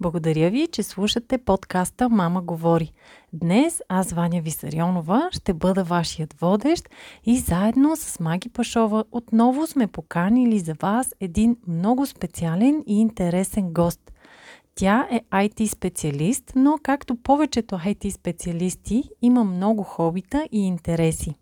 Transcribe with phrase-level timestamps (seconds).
[0.00, 2.92] Благодаря ви, че слушате подкаста Мама говори.
[3.32, 6.88] Днес аз, Ваня Висарионова, ще бъда вашият водещ
[7.24, 13.72] и заедно с Маги Пашова отново сме поканили за вас един много специален и интересен
[13.72, 14.12] гост.
[14.74, 21.34] Тя е IT специалист, но както повечето IT специалисти има много хобита и интереси.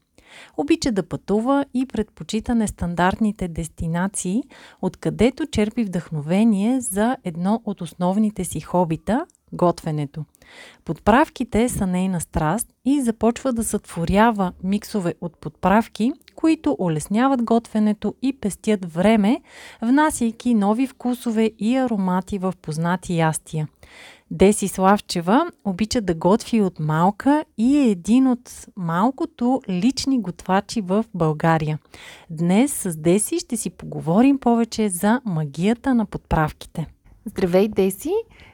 [0.56, 4.42] Обича да пътува и предпочита нестандартните дестинации,
[4.82, 10.24] откъдето черпи вдъхновение за едно от основните си хобита– готвенето.
[10.84, 18.32] Подправките са нейна страст и започва да сътворява миксове от подправки, които улесняват готвенето и
[18.40, 19.40] пестят време,
[19.82, 23.68] внасяйки нови вкусове и аромати в познати ястия.
[24.30, 31.04] Деси Славчева обича да готви от малка и е един от малкото лични готвачи в
[31.14, 31.78] България.
[32.30, 36.86] Днес с Деси ще си поговорим повече за магията на подправките.
[37.24, 38.12] Здравей, Деси!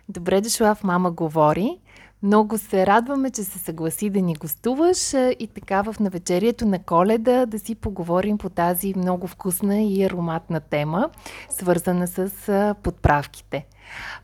[0.09, 1.79] Добре дошла в Мама говори.
[2.23, 7.47] Много се радваме, че се съгласи да ни гостуваш и така в навечерието на коледа
[7.47, 11.11] да си поговорим по тази много вкусна и ароматна тема,
[11.51, 13.67] свързана с подправките.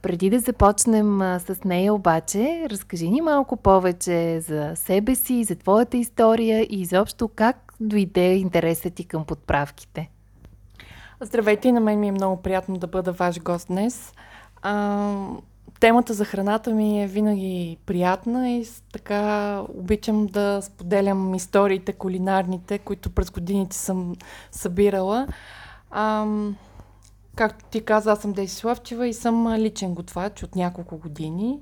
[0.03, 5.97] Преди да започнем с нея обаче, разкажи ни малко повече за себе си, за твоята
[5.97, 10.11] история и изобщо как дойде интересът ти към подправките.
[11.21, 14.13] Здравейте, на мен ми е много приятно да бъда ваш гост днес.
[14.63, 15.13] А,
[15.81, 23.11] темата за храната ми е винаги приятна и така обичам да споделям историите кулинарните, които
[23.11, 24.15] през годините съм
[24.51, 25.27] събирала.
[25.91, 26.27] А,
[27.39, 31.59] както ти каза, аз съм Деси Славчева и съм личен готвач от няколко години.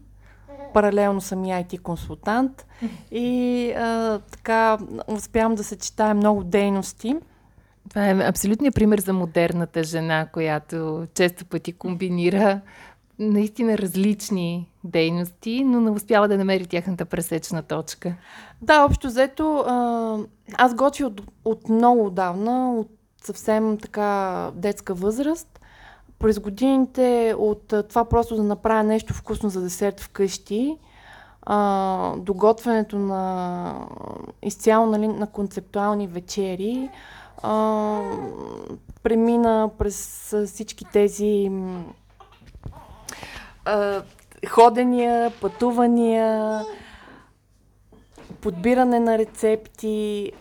[0.74, 2.66] Паралелно съм и IT консултант
[3.10, 4.78] и а, така
[5.08, 7.16] успявам да съчетая много дейности.
[7.88, 12.60] Това е абсолютният пример за модерната жена, която често пъти комбинира
[13.18, 18.14] наистина различни дейности, но не успява да намери тяхната пресечна точка.
[18.62, 19.64] Да, общо взето,
[20.54, 22.90] аз готвя от, от много отдавна, от
[23.22, 25.55] съвсем така детска възраст.
[26.18, 30.78] През годините от това просто да направя нещо вкусно за десерт вкъщи,
[31.42, 33.88] а, до готвенето на
[34.42, 36.90] изцяло нали, на концептуални вечери,
[37.42, 38.00] а,
[39.02, 41.50] премина през всички тези
[43.64, 44.02] а,
[44.48, 46.62] ходения, пътувания,
[48.40, 50.32] подбиране на рецепти.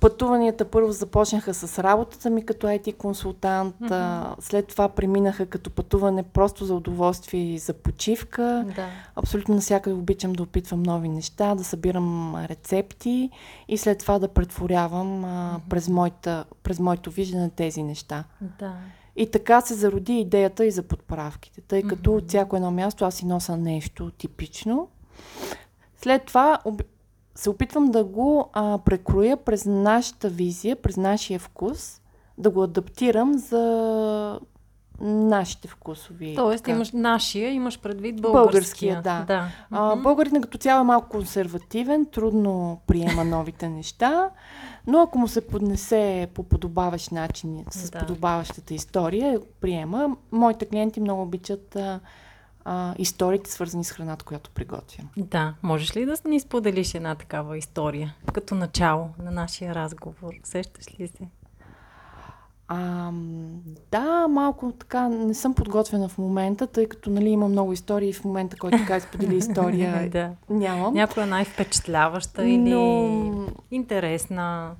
[0.00, 4.40] Пътуванията първо започнаха с работата ми като IT консултант, mm-hmm.
[4.40, 8.64] след това преминаха като пътуване просто за удоволствие и за почивка.
[8.76, 8.88] Да.
[9.16, 13.30] Абсолютно навсякъде обичам да опитвам нови неща, да събирам рецепти
[13.68, 15.60] и след това да претворявам mm-hmm.
[15.68, 18.24] през, моята, през моето виждане тези неща.
[18.58, 18.72] Да.
[19.16, 22.16] И така се зароди идеята и за подправките, тъй като mm-hmm.
[22.16, 24.88] от всяко едно място аз си нося нещо типично.
[26.02, 26.58] След това
[27.34, 32.00] се опитвам да го а, прекроя през нашата визия, през нашия вкус,
[32.38, 34.40] да го адаптирам за
[35.00, 36.34] нашите вкусови.
[36.36, 36.76] Тоест така.
[36.76, 38.92] имаш нашия, имаш предвид българския.
[38.92, 39.24] Българския, да.
[39.24, 39.48] да.
[39.70, 44.30] А, българин като цяло е малко консервативен, трудно приема новите неща,
[44.86, 47.98] но ако му се поднесе по подобаващ начин, с да.
[47.98, 50.16] подобаващата история, приема.
[50.32, 52.00] Моите клиенти много обичат а,
[52.72, 55.08] а, историите, свързани с храната, която приготвям.
[55.16, 60.32] Да, можеш ли да ни споделиш една такава история, като начало на нашия разговор?
[60.44, 61.28] Сещаш ли се?
[62.68, 63.10] А,
[63.90, 68.24] да, малко така не съм подготвена в момента, тъй като нали, има много истории в
[68.24, 70.10] момента, който така изподели история.
[70.10, 70.30] да.
[70.50, 70.94] Нямам.
[70.94, 73.46] Някоя най-впечатляваща или Но...
[73.70, 74.70] интересна?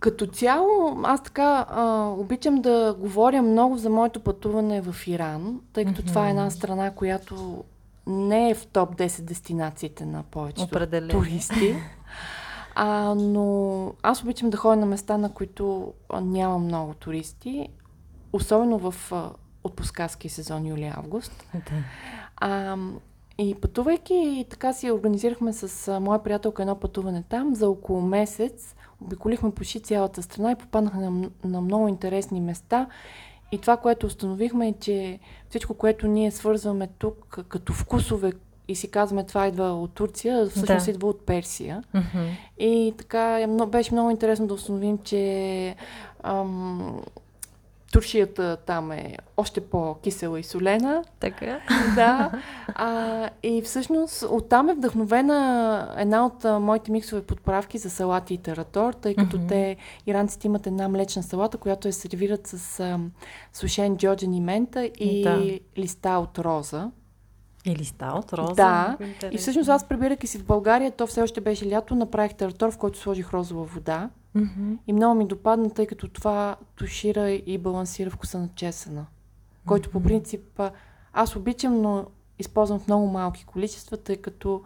[0.00, 5.84] Като цяло, аз така а, обичам да говоря много за моето пътуване в Иран, тъй
[5.84, 6.06] като mm-hmm.
[6.06, 7.64] това е една страна, която
[8.06, 11.10] не е в топ 10 дестинациите на повечето Определен.
[11.10, 11.76] туристи.
[12.80, 15.92] А, но аз обичам да ходя на места, на които
[16.22, 17.68] няма много туристи,
[18.32, 19.30] особено в а,
[19.64, 21.44] отпускарски сезон юли-август.
[21.54, 21.60] Да.
[22.36, 22.76] А,
[23.38, 28.74] и пътувайки, така си организирахме с а, моя приятелка едно пътуване там за около месец.
[29.04, 32.86] Обиколихме почти цялата страна и попаднахме на, на много интересни места.
[33.52, 35.18] И това, което установихме е, че
[35.48, 38.32] всичко, което ние свързваме тук като вкусове
[38.68, 40.90] и си казваме това идва от Турция, всъщност Да.
[40.90, 41.82] идва от Персия.
[41.94, 42.26] Мгм.
[42.58, 45.74] И така е беше много интересно да установим, че
[46.22, 47.00] ам,
[47.92, 51.04] туршията там е още по-кисела и солена.
[51.20, 51.60] Така.
[51.94, 52.30] Да.
[52.74, 55.38] А, и всъщност оттам е вдъхновена
[55.98, 59.46] една от а, моите миксове подправки за салати и таратор, тъй като Мгм.
[59.46, 59.76] те,
[60.06, 62.98] иранците имат една млечна салата, която я сервират с а,
[63.52, 65.58] сушен джоджен и мента и Да.
[65.80, 66.90] листа от роза.
[67.64, 68.54] Или ста от роза.
[68.54, 68.96] Да.
[69.00, 69.28] Интересно.
[69.32, 72.78] И всъщност аз, прибирайки си в България, то все още беше лято, направих таратор, в
[72.78, 74.10] който сложих розова вода.
[74.34, 74.72] Мгм.
[74.86, 79.06] И много ми допадна, тъй като това тушира и балансира вкуса на чесъна.
[79.66, 80.08] Който по Мгм.
[80.08, 80.60] принцип
[81.12, 82.06] аз обичам, но
[82.38, 84.62] използвам в много малки количества, тъй като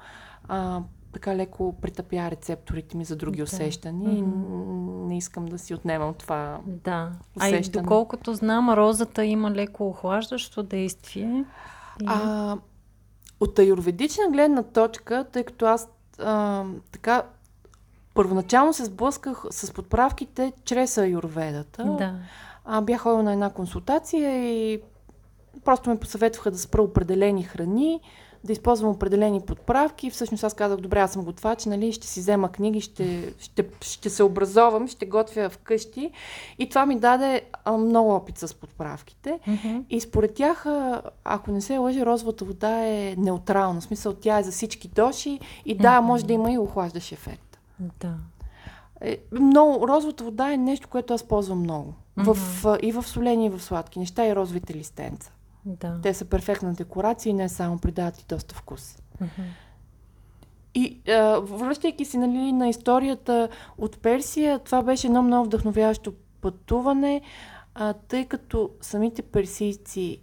[0.49, 0.81] а,
[1.13, 3.43] така леко притъпя рецепторите ми за други Да.
[3.43, 4.31] усещания и Мгм.
[4.31, 6.59] н- не искам да си отнемам това.
[6.67, 7.11] Да.
[7.41, 7.83] А и усещане.
[7.83, 11.45] доколкото знам, розата има леко охлаждащо действие.
[12.01, 12.05] И...
[12.07, 12.57] А,
[13.43, 17.23] от аюрведична гледна точка, тъй като аз а, така
[18.15, 21.85] първоначално се сблъсках с подправките чрез аюрведата.
[21.85, 22.15] да.
[22.65, 24.83] А, бях ходила на една консултация и
[25.65, 28.01] просто ме посъветваха да спра определени храни,
[28.45, 30.11] да използвам определени подправки.
[30.11, 34.11] Всъщност аз казах, добре, аз съм готвач, нали, ще си взема книги, ще, ще, ще
[34.11, 36.11] се образовам, ще готвя вкъщи.
[36.59, 39.41] И това ми даде а, много опит с подправките.
[39.47, 39.79] Мгм.
[39.91, 40.67] И според тях,
[41.25, 43.81] ако не се лъжи, розовата вода е неутрална.
[43.81, 46.07] В смисъл, тя е за всички доши и да, Мгм.
[46.07, 47.59] може да има и охлаждащ ефект.
[48.01, 48.15] Да.
[49.01, 51.95] Е, много, розовата вода е нещо, което аз ползвам много.
[52.17, 52.69] В, Мгм.
[52.69, 55.31] а, и в солени, и в сладки неща, и розовите листенца.
[55.65, 56.01] Да.
[56.03, 58.99] Те са перфектна декорация и не само придават и доста вкус.
[60.75, 63.49] И а, връщайки се нали, на историята
[63.79, 67.23] от Персия, това беше едно много вдъхновяващо пътуване,
[67.75, 70.19] а, тъй като самите персийци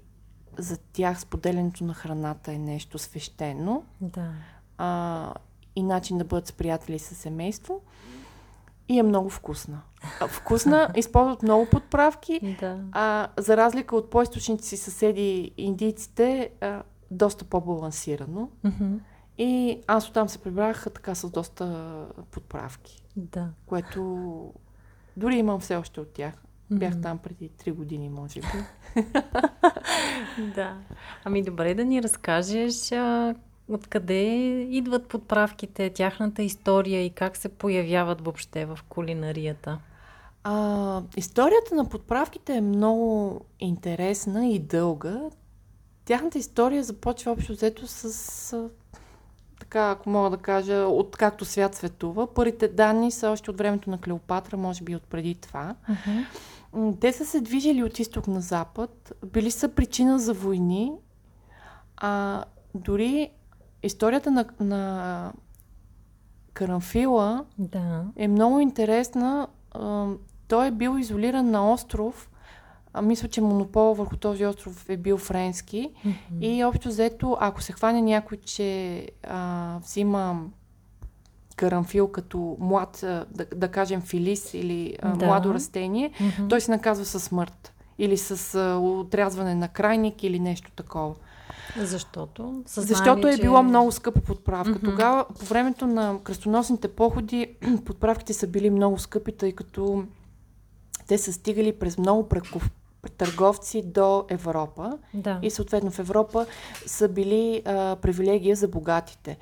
[0.58, 4.32] за тях споделянето на храната е нещо свещено Да.
[4.78, 5.34] а,
[5.76, 7.82] и начин да бъдат с приятели и със семейство.
[8.90, 9.82] И е много вкусна.
[10.28, 12.80] Вкусна, използват много подправки, Да.
[12.92, 18.50] а за разлика от по-источните си съседи индийците, а, доста по-балансирано.
[19.38, 23.48] И аз оттам се прибрах така с доста подправки, Да.
[23.66, 24.54] което
[25.18, 26.34] дори имам все още от тях.
[26.72, 28.48] Бях там преди 3 години, може би.
[30.56, 30.78] Да.
[31.24, 33.36] Ами добре да ни разкажеш а,
[33.70, 34.24] откъде
[34.70, 39.80] идват подправките, тяхната история и как се появяват въобще в кулинарията.
[40.44, 45.22] А, историята на подправките е много интересна и дълга.
[46.06, 48.70] Тяхната история започва общо взето с,
[49.60, 52.34] така, ако мога да кажа, откакто свят светува.
[52.34, 55.76] Първите данни са още от времето на Клеопатра, може би от преди това.
[56.74, 60.92] М, Те са се движили от изток на запад, били са причина за войни,
[61.98, 62.44] а
[62.76, 63.30] дори
[63.84, 65.34] историята на, на
[66.54, 68.04] Карамфила Да.
[68.16, 69.48] е много интересна.
[69.72, 70.08] А,
[70.48, 72.30] Той е бил изолиран на остров.
[72.94, 75.92] А, мисля, че монопол върху този остров е бил френски.
[76.06, 76.16] Мгм.
[76.42, 80.42] И общо взето, ако се хване някой, че а, взима
[81.56, 85.26] карамфил като млад, да, да кажем филис или а, Да.
[85.26, 86.48] младо растение, Мгм.
[86.48, 87.74] той се наказва със смърт.
[87.98, 91.16] Или с а, отрязване на крайник или нещо такова.
[91.78, 92.64] Защото?
[92.66, 94.70] Са Защото е че- било много скъпа подправка.
[94.72, 94.86] Мгм.
[94.86, 97.56] Тогава, по времето на кръстоносните походи,
[97.86, 100.04] подправките са били много скъпи, тъй като
[101.08, 102.72] те са стигали през много преков...
[103.18, 105.40] търговци до Европа Да.
[105.42, 106.46] и съответно в Европа
[106.86, 109.38] са били а, привилегия за богатите.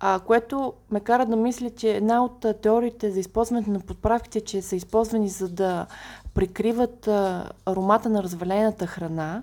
[0.00, 4.40] А, което ме кара да мисля, че една от а, теориите за използването на подправките,
[4.40, 5.86] че са използвани за да
[6.34, 9.42] прикриват а, аромата на развалената храна,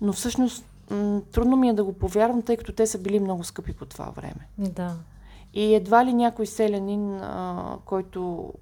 [0.00, 3.44] но всъщност м- трудно ми е да го повярвам, тъй като те са били много
[3.44, 4.48] скъпи по това време.
[4.58, 4.96] Да.
[5.54, 8.52] И едва ли някой селянин, а, който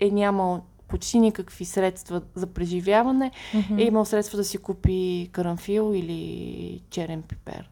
[0.00, 3.78] е нямал почти никакви средства за преживяване, Мгм.
[3.78, 7.70] е имал средства да си купи карамфил или черен пипер.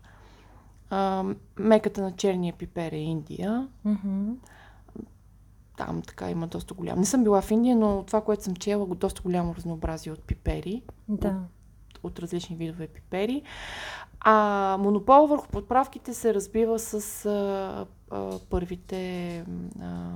[0.91, 1.25] А,
[1.59, 3.69] меката на черния пипер е Индия.
[3.85, 4.33] Мгм.
[5.77, 6.99] Там така има доста голям.
[6.99, 10.23] Не съм била в Индия, но това, което съм чела, го доста голямо разнообразие от
[10.23, 11.29] пипери, Да.
[11.29, 11.35] от
[12.23, 13.43] различни видове пипери.
[14.21, 19.39] А монопол върху подправките се разбива с а, а, първите
[19.83, 20.11] а,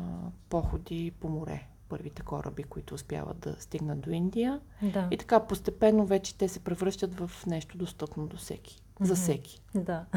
[0.49, 1.63] походи по море.
[1.89, 4.61] Първите кораби, които успяват да стигнат до Индия.
[4.83, 5.09] Да.
[5.11, 8.83] И така постепенно вече те се превръщат в нещо достъпно до всеки.
[9.01, 9.23] За Мгм.
[9.23, 9.61] всеки.
[9.75, 10.05] Да.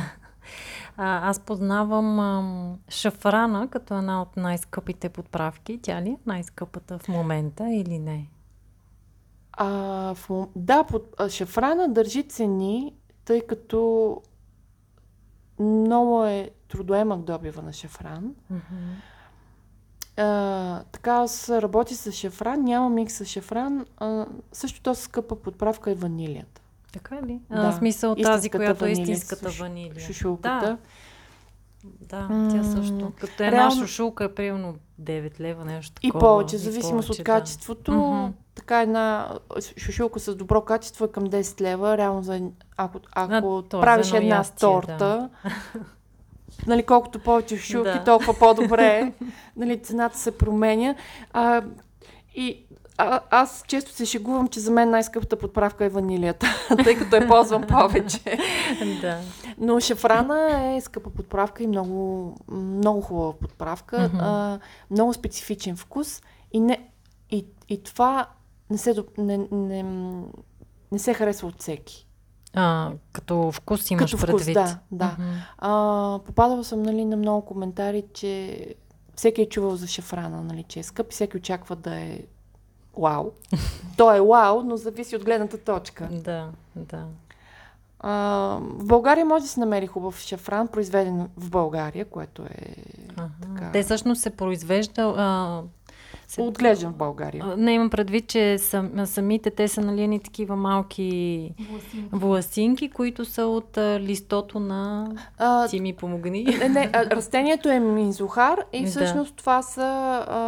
[0.98, 5.80] А, аз познавам ам, шафрана като една от най-скъпите подправки.
[5.82, 8.28] Тя ли е най-скъпата в момента или не?
[9.58, 9.66] А,
[10.14, 12.94] в, мом- да, под, а, шафрана държи цени,
[13.26, 14.22] тъй като
[15.60, 18.36] много е трудоемък добива на шафран.
[18.50, 18.62] Мгм.
[20.18, 23.86] А, така аз работя с шафран, няма микс с шафран.
[23.98, 26.62] А, също доста скъпа подправка е ванилията.
[26.94, 27.40] Така ли?
[27.50, 27.56] Да.
[27.58, 30.00] А, в смисъл тази, Истинската която е ванилия, истинската шуш- ванилия.
[30.02, 30.78] Шушулката.
[32.02, 33.12] Да, тя също.
[33.12, 36.20] Като една реално- шушулка е примерно 9 лева, нещо И такова.
[36.22, 37.32] повече, в зависимост повече, от да.
[37.34, 37.92] качеството.
[37.94, 38.34] Мгм.
[38.56, 39.30] Така една
[39.78, 41.98] шушулка с добро качество е към 10 лева.
[41.98, 42.42] Реално, за,
[42.78, 45.30] ако, ако е правиш една ястие, торта,
[46.68, 48.04] нали, колкото повече шушулки, Да.
[48.04, 49.14] толкова по-добре.
[49.56, 50.96] нали, цената се променя.
[51.34, 51.62] А,
[52.36, 52.66] и
[52.98, 56.48] а, аз често се шегувам, че за мен най-скъпата подправка е ванилията,
[56.84, 58.38] тъй като я ползвам повече.
[59.02, 59.18] да.
[59.58, 64.10] Но шафрана е скъпа подправка и много, много хубава подправка.
[64.14, 64.18] Мгм.
[64.24, 64.60] а,
[64.92, 66.22] много специфичен вкус.
[66.52, 66.90] И, не,
[67.32, 68.28] и, и това
[68.70, 69.84] не се, не, не,
[70.92, 72.08] не се харесва от всеки.
[72.54, 74.54] А, като вкус имаш Като вкус, предвид.
[74.54, 75.16] да, да.
[75.20, 75.32] Мгм.
[75.58, 78.66] А, попадала съм нали, на много коментари, че
[79.16, 82.20] всеки е чувал за шафрана, нали, че е скъп и всеки очаква да е
[82.98, 83.32] вау.
[83.98, 86.10] Той е вау, но зависи от гледната точка.
[86.12, 87.06] Да, да.
[88.00, 88.12] А,
[88.62, 92.76] в България може да се намери хубав шафран, произведен в България, което е
[93.18, 93.30] Ага.
[93.42, 93.72] Така.
[93.72, 95.14] Те всъщност се произвежда...
[95.18, 95.62] А,
[96.28, 97.46] се, отглеждан в България.
[97.58, 101.52] не имам предвид, че сам, самите те са нали едни такива малки
[102.12, 105.08] воласинки, които са от а, листото на...
[105.38, 106.44] А, Ти ми помогни.
[106.60, 108.90] не, не, а, растението е минзухар и Да.
[108.90, 109.82] всъщност това са,
[110.28, 110.40] а,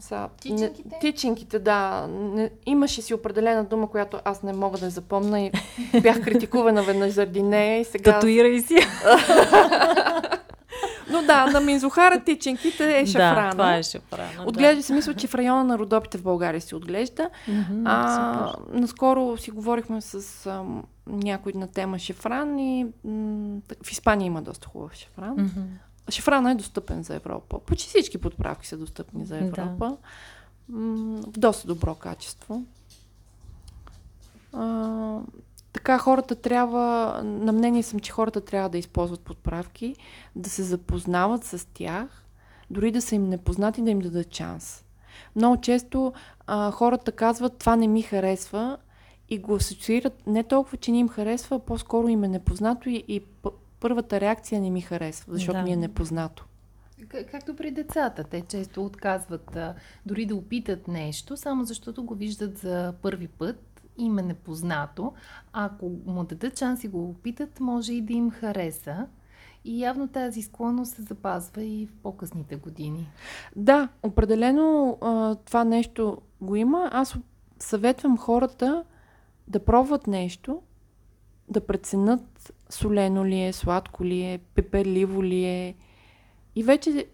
[0.00, 0.88] са Тичинките?
[0.92, 2.06] Не, тичинките, да.
[2.10, 5.50] Не, имаше си определена дума, която аз не мога да запомна и
[6.02, 8.12] бях критикувана веднъж заради нея и сега...
[8.14, 8.76] Татуирай си.
[11.12, 13.44] Но да, на минзухара тичинките е шафрана.
[13.44, 14.44] Да, това е шафрана.
[14.46, 17.30] Отглежда се, мисля, че в района на Родопите в България се отглежда.
[17.48, 17.52] Да.
[17.52, 18.72] Мгм, А, супер.
[18.72, 20.14] наскоро си говорихме с
[20.46, 20.64] а,
[21.06, 25.32] някой на тема шефран и м, в Испания има доста хубав шефран.
[25.32, 25.60] Мгм.
[26.10, 27.58] Шефрана е достъпен за Европа.
[27.58, 29.44] Почти всички подправки са достъпни за Да.
[29.44, 29.96] Европа.
[30.68, 32.62] М, в доста добро качество.
[34.52, 35.18] А,
[35.72, 39.96] така хората трябва, на мнение съм, че хората трябва да използват подправки,
[40.36, 42.24] да се запознават с тях,
[42.70, 44.84] дори да са им непознати, да им дадат шанс.
[45.36, 46.12] Много често
[46.46, 48.76] а, хората казват, това не ми харесва
[49.28, 53.04] и го асоциират не толкова, че не им харесва, а по-скоро им е непознато и,
[53.08, 53.22] и
[53.80, 55.62] първата реакция не ми харесва, защото Да.
[55.62, 56.44] ми е непознато.
[57.30, 59.74] Както при децата, те често отказват а,
[60.06, 65.12] дори да опитат нещо, само защото го виждат за първи път, им е непознато.
[65.52, 69.06] Ако му дадат шанс и го опитат, може и да им хареса.
[69.64, 73.08] И явно тази склонност се запазва и в по-късните години.
[73.56, 74.98] Да, определено
[75.44, 76.90] това нещо го има.
[76.92, 77.16] Аз
[77.58, 78.84] съветвам хората
[79.48, 80.62] да пробват нещо,
[81.48, 85.74] да преценят солено ли е, сладко ли е, пеперливо ли е
[86.56, 87.06] и вече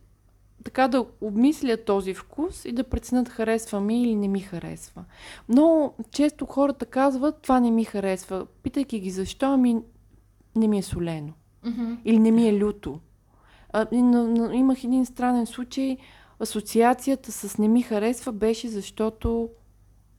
[0.69, 5.05] така да обмислят този вкус и да преценят харесва ми или не ми харесва.
[5.49, 9.77] Но често хората казват това не ми харесва, питайки ги защо, ами
[10.57, 11.33] не ми е солено
[12.05, 13.01] или не ми е люто.
[13.73, 15.97] А, на, на, имах един странен случай.
[16.41, 19.49] Асоциацията с не ми харесва беше защото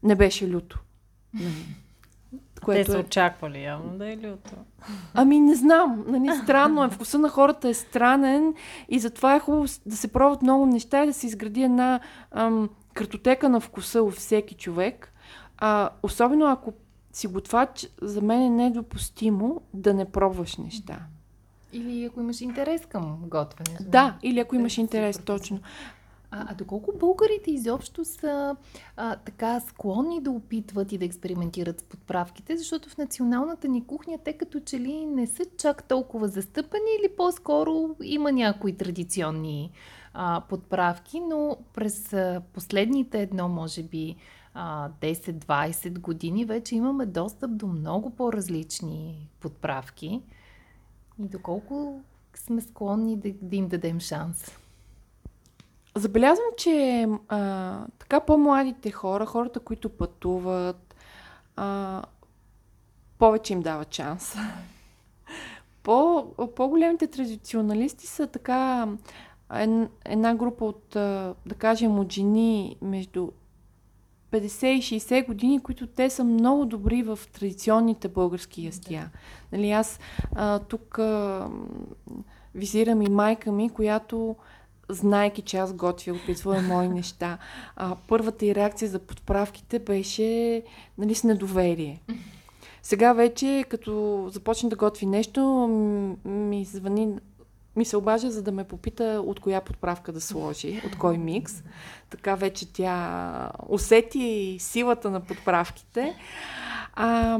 [0.04, 0.80] не беше люто.
[2.68, 2.78] Нали?
[2.78, 3.02] Те Което са е...
[3.02, 4.52] очаквали явно да е люто.
[5.14, 6.90] Ами не знам, нали, странно е.
[6.90, 8.54] Вкуса на хората е странен
[8.90, 12.00] и затова е хубаво да се пробват много неща и да се изгради една
[12.32, 15.14] ам, картотека на вкуса у всеки човек.
[15.58, 16.74] А, особено ако
[17.14, 21.00] си готвач, за мен е недопустимо да не пробваш неща.
[21.74, 23.84] Или ако имаш интерес към готвенето.
[23.84, 25.60] Да, или ако имаш интерес, точно.
[26.32, 28.56] А, а доколко българите изобщо са
[28.98, 34.18] а, така склонни да опитват и да експериментират с подправките, защото в националната ни кухня
[34.26, 39.72] те като че ли не са чак толкова застъпени или по-скоро има някои традиционни
[40.14, 44.16] а, подправки, но през а, последните едно, може би,
[44.54, 50.22] а, 10-20 години вече имаме достъп до много по-различни подправки
[51.20, 52.02] и доколко
[52.36, 54.60] сме склонни да, да им дадем шанс.
[55.96, 60.96] Забелязвам, че а, така по-младите хора, хората, които пътуват,
[61.56, 62.02] а,
[63.18, 64.36] повече им дават шанс.
[65.84, 68.88] По, по-големите традиционалисти са така
[70.06, 70.86] една група от,
[71.46, 73.30] да кажем, от жени между
[74.32, 79.12] 50 и 60 години, които те са много добри в традиционните български ястия.
[79.52, 80.00] Нали, аз
[80.36, 81.48] а, тук а,
[82.56, 84.36] визирам и майка ми, която
[84.90, 87.38] знайки, че аз готвя, опитвам мои неща.
[87.76, 90.64] А, първата и реакция за подправките беше
[90.98, 92.02] нали, с недоверие.
[92.84, 95.68] Сега вече, като започне да готви нещо,
[96.26, 97.10] ми звъни
[97.76, 101.64] ми се обажа, за да ме попита от коя подправка да сложи, от кой микс.
[102.10, 106.16] Така вече тя усети силата на подправките.
[106.94, 107.40] А,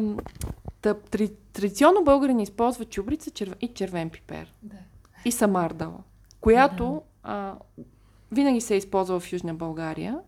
[0.82, 3.54] тъп, тради, традиционно българин използва чубрица черв...
[3.62, 4.54] и червен пипер.
[4.64, 4.78] Да.
[5.26, 5.98] И самардала,
[6.42, 7.02] която.
[7.24, 7.56] А,
[8.32, 10.20] винаги се е използвала в Южна България.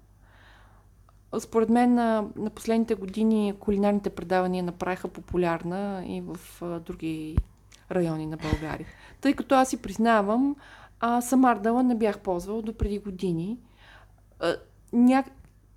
[1.40, 7.38] Според мен на, на последните години кулинарните предавания направиха популярна и в а, други
[7.92, 8.88] райони на България.
[9.22, 10.56] Тъй като аз си признавам,
[11.00, 13.60] а, самардала не бях ползвала до преди години.
[14.40, 14.56] А,
[14.94, 15.24] ня...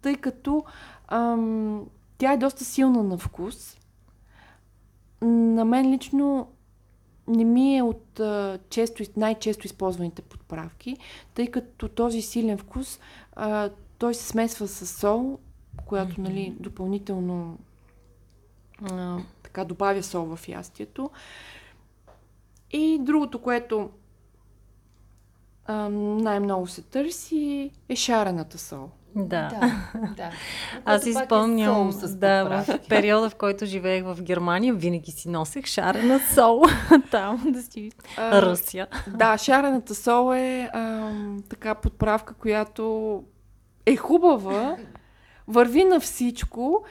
[0.02, 0.64] Тъй като
[1.08, 1.86] ам,
[2.18, 3.78] тя е доста силна на вкус.
[5.22, 6.48] На мен лично
[7.28, 10.96] не ми е от а, често, най-често използваните подправки,
[11.34, 13.00] тъй като този силен вкус,
[13.36, 15.38] а, той се смесва с сол,
[15.86, 17.58] която нали, допълнително
[18.82, 21.10] а, така добавя сол в ястието.
[22.72, 23.90] И другото, което
[25.66, 28.88] а, най-много се търси е шарената сол.
[29.16, 29.48] Да.
[29.48, 29.72] да,
[30.16, 30.30] да.
[30.84, 35.66] Аз си спомням, е да, в периода, в който живеех в Германия, винаги си носех
[35.66, 36.62] шарена сол
[37.10, 38.86] там да си а.
[39.06, 41.12] Да, шарената сол е а,
[41.48, 43.22] така подправка, която
[43.86, 44.76] е хубава,
[45.48, 46.84] върви на всичко.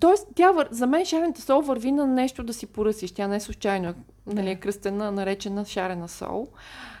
[0.00, 3.12] Тоест, тя, за мен шарената сол върви на нещо да си поръсиш.
[3.12, 3.94] Тя не е случайно
[4.26, 6.48] нали, е кръстена, наречена шарена сол.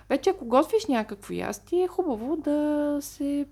[0.08, 3.46] Вече ако готвиш някакво ястие, е хубаво да се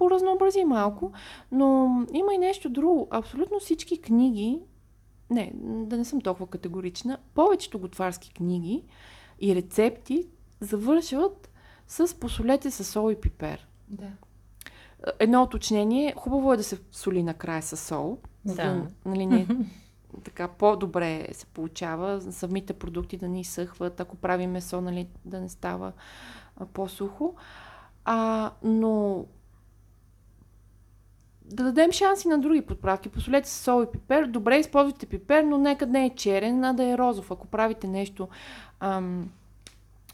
[0.00, 1.12] поразнообрази малко,
[1.52, 3.08] но има и нещо друго.
[3.10, 4.60] Абсолютно всички книги,
[5.30, 8.84] не, да не съм толкова категорична, повечето готварски книги
[9.40, 10.26] и рецепти
[10.60, 11.50] завършват
[11.86, 13.68] с посолете с сол и пипер.
[13.88, 14.08] Да.
[15.18, 18.18] Едно уточнение, хубаво е да се соли накрая с сол.
[18.44, 18.54] Да.
[18.54, 19.46] да нали, не,
[20.24, 25.48] така по-добре се получава, самите продукти да не изсъхват, ако прави месо, нали, да не
[25.48, 25.92] става
[26.72, 27.34] по-сухо.
[28.04, 29.24] А, но
[31.50, 33.08] да дадем шанси на други подправки.
[33.08, 34.26] Посолете с сол и пипер.
[34.26, 37.30] Добре, използвайте пипер, но нека не е черен, а да е розов.
[37.30, 38.28] Ако правите нещо
[38.80, 39.30] ам,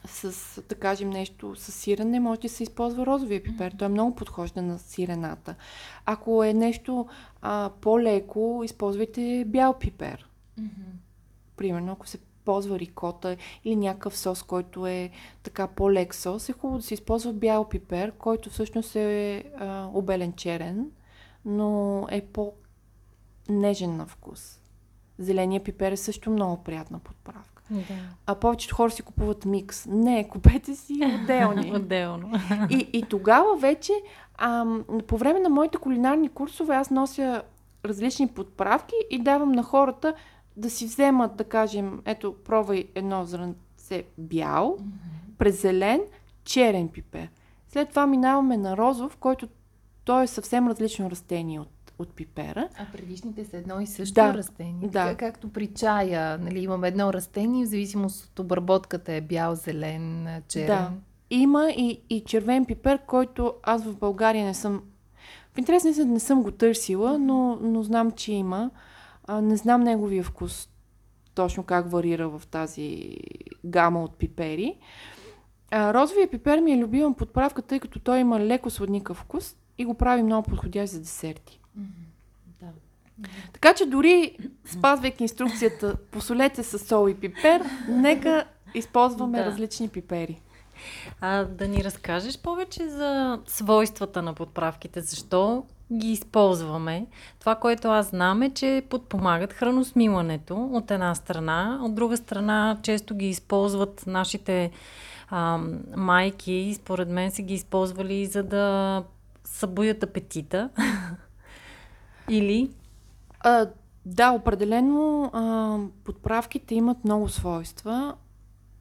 [0.04, 3.74] с, да кажем, нещо с сирене, може да се използва розовия пипер.
[3.78, 5.54] Той е много подхожда на сирената.
[6.06, 7.06] Ако е нещо
[7.42, 10.28] а, по-леко, използвайте бял пипер.
[10.60, 10.92] Mm-hmm.
[11.56, 15.10] Примерно, ако се ползва рикота или някакъв сос, който е
[15.42, 20.32] така по-лек сос, е хубаво да се използва бял пипер, който всъщност е а, обелен
[20.32, 20.90] черен,
[21.46, 24.60] но е по-нежен на вкус.
[25.18, 27.62] Зеления пипер е също много приятна подправка.
[27.70, 27.94] Да.
[28.26, 29.86] А повечето хора си купуват микс.
[29.86, 31.72] Не, купете си отделни.
[31.76, 32.32] Отделно.
[32.70, 33.92] и, и тогава вече,
[34.38, 37.42] ам, по време на моите кулинарни курсове, аз нося
[37.84, 40.14] различни подправки и давам на хората
[40.56, 45.38] да си вземат, да кажем, ето, пробвай едно зранце бял, mm-hmm.
[45.38, 46.00] през зелен,
[46.44, 47.28] черен пипер.
[47.68, 49.48] След това минаваме на розов, който
[50.06, 52.68] той е съвсем различно растение от от пипера.
[52.78, 54.88] А предишните са едно и също да, растение.
[54.88, 55.04] Да.
[55.04, 60.28] Така, както при чая, нали, имаме едно растение, в зависимост от обработката е бял, зелен,
[60.48, 60.66] черен.
[60.66, 60.90] Да.
[61.30, 64.82] Има и, и червен пипер, който аз в България не съм...
[65.54, 68.70] В интерес не, не съм го търсила, но, но знам, че има.
[69.26, 70.68] А, не знам неговия вкус
[71.34, 73.16] точно как варира в тази
[73.64, 74.78] гама от пипери.
[75.70, 79.84] А, розовия пипер ми е любима подправка, тъй като той има леко сладникъв вкус и
[79.84, 81.60] го прави много подходящ за десерти.
[82.60, 82.66] Да.
[83.52, 89.46] Така че дори спазвайки инструкцията посолете с сол и пипер, нека използваме да.
[89.46, 90.40] различни пипери.
[91.20, 97.06] А да ни разкажеш повече за свойствата на подправките, защо ги използваме.
[97.40, 103.14] Това, което аз знам е, че подпомагат храносмилането от една страна, от друга страна често
[103.14, 104.70] ги използват нашите
[105.28, 105.60] а,
[105.96, 109.02] майки, според мен са ги използвали за да
[109.46, 110.70] събудят апетита.
[112.28, 112.70] Или?
[113.40, 113.70] А,
[114.06, 118.16] да, определено а, подправките имат много свойства.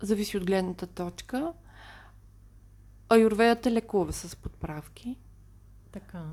[0.02, 1.54] Зависи от гледната точка.
[3.10, 5.18] Аюрведата лекува с подправки.
[5.92, 6.24] Така.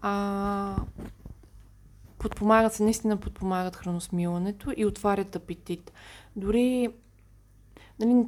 [0.00, 0.76] А,
[2.18, 5.92] подпомагат се, наистина подпомагат храносмилането и отварят апетит.
[6.36, 6.88] Дори
[8.00, 8.26] нали,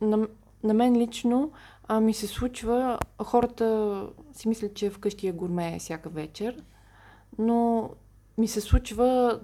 [0.00, 0.28] на,
[0.64, 1.52] на мен лично
[1.88, 6.64] а, ми се случва, хората си мислят, че вкъщи е гурме всяка вечер
[7.38, 7.90] но
[8.38, 9.40] ми се случва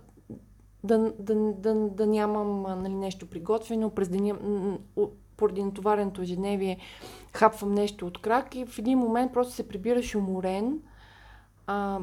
[0.85, 3.91] да, да, да, да нямам нали, нещо приготвено.
[3.91, 4.35] През деня,
[5.37, 6.79] поради натовареното ежедневие,
[7.33, 10.81] хапвам нещо от крак и в един момент просто се прибираш уморен.
[11.67, 11.99] А,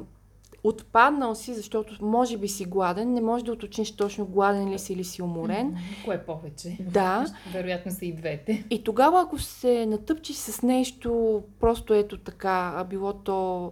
[0.64, 4.94] отпаднал си, защото може би си гладен, не можеш да уточниш точно гладен ли си
[4.94, 5.78] или си уморен.
[6.06, 6.78] Кое повече?
[6.80, 7.26] Да.
[7.54, 8.66] Вероятно са и двете.
[8.70, 13.72] И тогава, ако се натъпчиш с нещо, просто ето така, а било то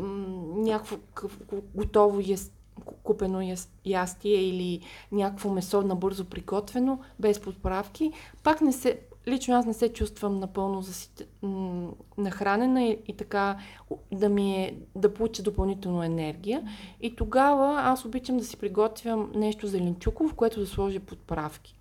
[0.00, 0.96] м- някакво
[1.74, 2.52] готово яс,
[3.02, 4.80] купено яс, ястие или
[5.12, 10.82] някакво месо набързо приготвено, без подправки, пак не се, лично аз не се чувствам напълно
[10.82, 11.28] засит...
[12.18, 13.58] нахранена и, и така
[14.12, 16.62] да ми е, да получа допълнително енергия.
[17.00, 21.78] И тогава аз обичам да си приготвям нещо зеленчуково, в което да сложа подправки,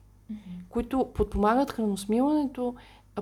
[0.69, 2.75] които подпомагат храносмилането,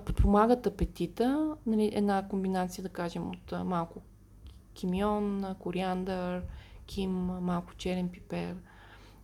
[0.05, 4.01] подпомагат апетита, нали, една комбинация, да кажем, от малко
[4.73, 6.41] кимион, кориандър,
[6.85, 7.11] ким,
[7.41, 8.55] малко черен пипер.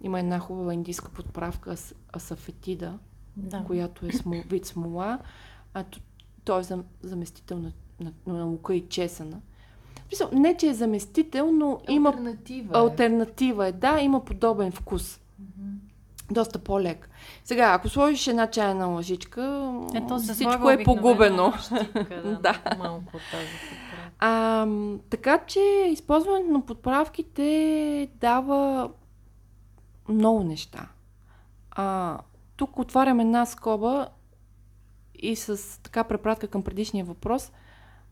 [0.01, 1.75] Има една хубава индийска подправка,
[2.15, 2.99] асафетида,
[3.41, 3.63] да.
[3.67, 5.19] която е смол, вид смола,
[5.73, 5.83] а
[6.43, 6.63] той е
[7.01, 9.41] заместител на, на, на лука и чесана.
[10.31, 12.79] Не, че е заместител, но альтернатива има...
[12.79, 12.81] Е.
[12.81, 13.71] Альтернатива е.
[13.71, 15.19] Да, има подобен вкус.
[15.41, 16.33] Mm-hmm.
[16.33, 17.09] Доста по-лек.
[17.43, 21.53] Сега, ако сложиш една чайна лъжичка, Ето, всичко е погубено.
[21.61, 22.75] Щипка, да, да.
[22.77, 23.47] Малко тази
[24.23, 24.67] а,
[25.09, 28.89] така че използването на подправките дава
[30.09, 30.87] много неща.
[31.71, 32.17] А,
[32.61, 34.07] тук отварям една скоба
[35.15, 37.51] и с така препратка към предишния въпрос.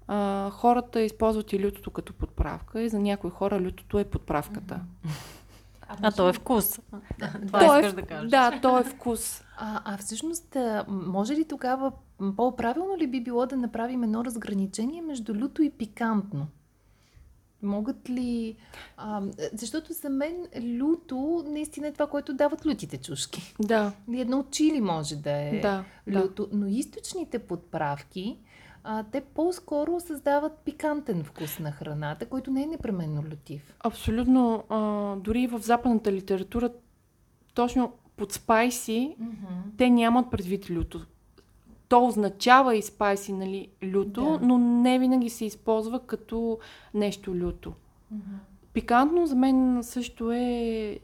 [0.07, 4.79] А, хората използват и лютото като подправка и за някои хора лютото е подправката.
[5.81, 6.79] А, а то е вкус.
[7.47, 8.29] Това то е искаш е, да кажеш.
[8.29, 9.43] Да, то е вкус.
[9.57, 10.57] А, а всъщност,
[10.87, 11.91] може ли тогава
[12.35, 16.47] по-правилно ли би било да направим едно разграничение между люто и пикантно?
[17.63, 18.55] Могат ли...
[18.97, 19.21] А,
[19.53, 20.47] защото за мен
[20.79, 23.55] люто наистина е това, което дават лютите чушки.
[23.59, 23.91] Да.
[24.13, 26.57] Едно чили може да е да, люто, да.
[26.57, 28.37] но източните подправки,
[28.83, 33.75] а, те по-скоро създават пикантен вкус на храната, който не е непременно лютив.
[33.79, 34.63] Абсолютно.
[34.69, 36.69] А, дори в западната литература,
[37.53, 39.77] точно под спайси, mm-hmm.
[39.77, 41.05] те нямат предвид люто
[41.89, 44.47] то означава и спайси, нали, люто, да.
[44.47, 46.59] но не винаги се използва като
[46.93, 47.73] нещо люто.
[48.13, 48.37] Mm-hmm.
[48.73, 50.99] Пикантно за мен също е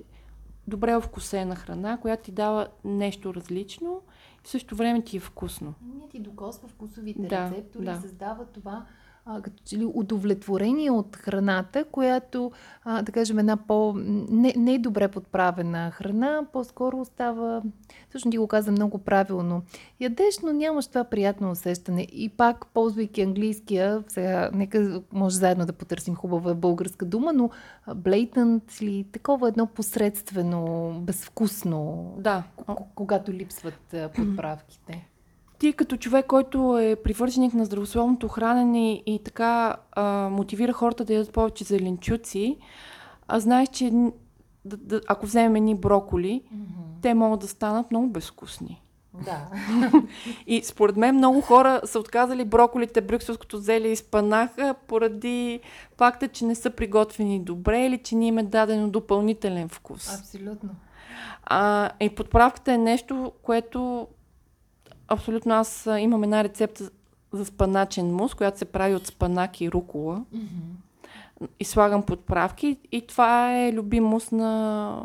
[0.67, 4.01] добре овкусена храна, която ти дава нещо различно
[4.41, 5.73] и в същото време ти е вкусно.
[6.01, 7.95] Не ти докосва вкусовите да, рецептори, да.
[8.01, 8.85] създава това
[9.27, 12.51] а, като че ли удовлетворение от храната, която,
[12.83, 13.93] а, да кажем, една по...
[14.29, 17.61] не, не е добре подправена храна, по-скоро остава,
[18.09, 19.61] всъщност ти го каза много правилно,
[19.99, 22.01] ядеш, но нямаш това приятно усещане.
[22.01, 27.49] И пак, ползвайки английския, сега, нека може заедно да потърсим хубава българска дума, но
[27.89, 32.43] blatant или такова едно посредствено, безвкусно, да.
[32.95, 35.09] когато липсват подправките
[35.65, 41.13] ти като човек, който е привърженик на здравословното хранене и така а, мотивира хората да
[41.13, 42.58] ядат повече зеленчуци,
[43.28, 43.91] а знаеш, че
[44.65, 47.01] да, да, ако вземем ни броколи, mm-hmm.
[47.01, 48.82] те могат да станат много безвкусни.
[49.25, 49.47] Да.
[50.47, 55.60] и според мен много хора са отказали броколите, брюкселското зеле и спанаха поради
[55.97, 60.19] факта, че не са приготвени добре или че ни им е дадено допълнителен вкус.
[60.19, 60.69] Абсолютно.
[61.43, 64.08] А, и подправката е нещо, което
[65.07, 65.53] Абсолютно.
[65.53, 66.89] Аз имам една рецепта
[67.31, 70.25] за спаначен мус, която се прави от спанак и рукола.
[70.35, 71.47] Mm-hmm.
[71.59, 72.77] И слагам подправки.
[72.91, 75.01] И това е любим мус на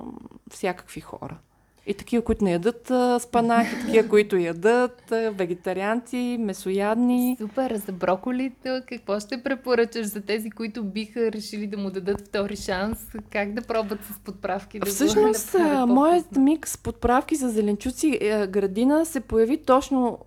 [0.50, 1.38] всякакви хора.
[1.86, 7.36] И такива, които не ядат а, спанак, и такива, които ядат, а, вегетарианци, месоядни.
[7.40, 12.56] Супер, за броколито какво ще препоръчаш за тези, които биха решили да му дадат втори
[12.56, 13.06] шанс?
[13.30, 14.78] Как да пробват с подправки?
[14.78, 20.18] Да Всъщност, го моят микс подправки за зеленчуци е, градина се появи точно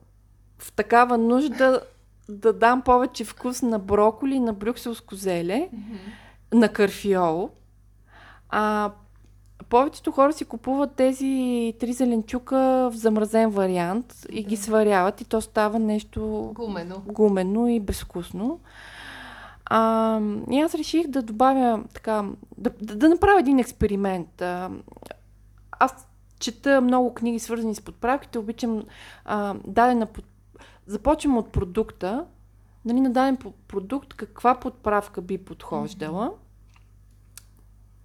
[0.57, 1.81] в такава нужда
[2.29, 6.55] да дам повече вкус на броколи, на брюкселско зеле, mm-hmm.
[6.55, 7.49] на карфиол.
[8.49, 8.91] А
[9.73, 14.37] повечето хора си купуват тези три зеленчука в замразен вариант да.
[14.39, 18.59] и ги сваряват и то става нещо гумено, гумено и безвкусно.
[19.65, 20.19] А,
[20.51, 22.25] и аз реших да добавя така,
[22.57, 24.41] да, да, да направя един експеримент.
[24.41, 24.69] А,
[25.71, 26.07] аз
[26.39, 28.83] чета много книги, свързани с подправките, обичам
[29.25, 30.25] а, дадена под...
[30.87, 32.25] Започвам от продукта,
[32.85, 36.27] нали, на даден продукт каква подправка би подхождала.
[36.27, 36.42] Mm-hmm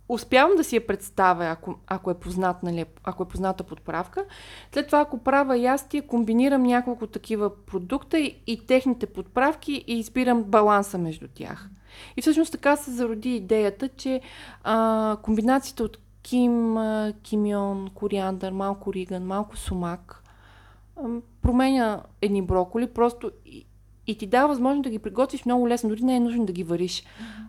[0.08, 4.24] успявам да си я представя, ако, ако, е, познат, нали, ако е позната подправка.
[4.72, 10.42] След това, ако правя ястие, комбинирам няколко такива продукта и, и техните подправки и избирам
[10.42, 11.68] баланса между тях.
[12.16, 14.20] И всъщност така се зароди идеята, че
[14.64, 20.24] а, комбинацията от ким, а, кимион, кориандър, малко риган, малко сумак
[21.42, 23.30] променя едни броколи, просто
[24.08, 25.88] и ти дава възможност да ги приготвиш много лесно.
[25.88, 27.04] Дори не е нужно да ги вариш.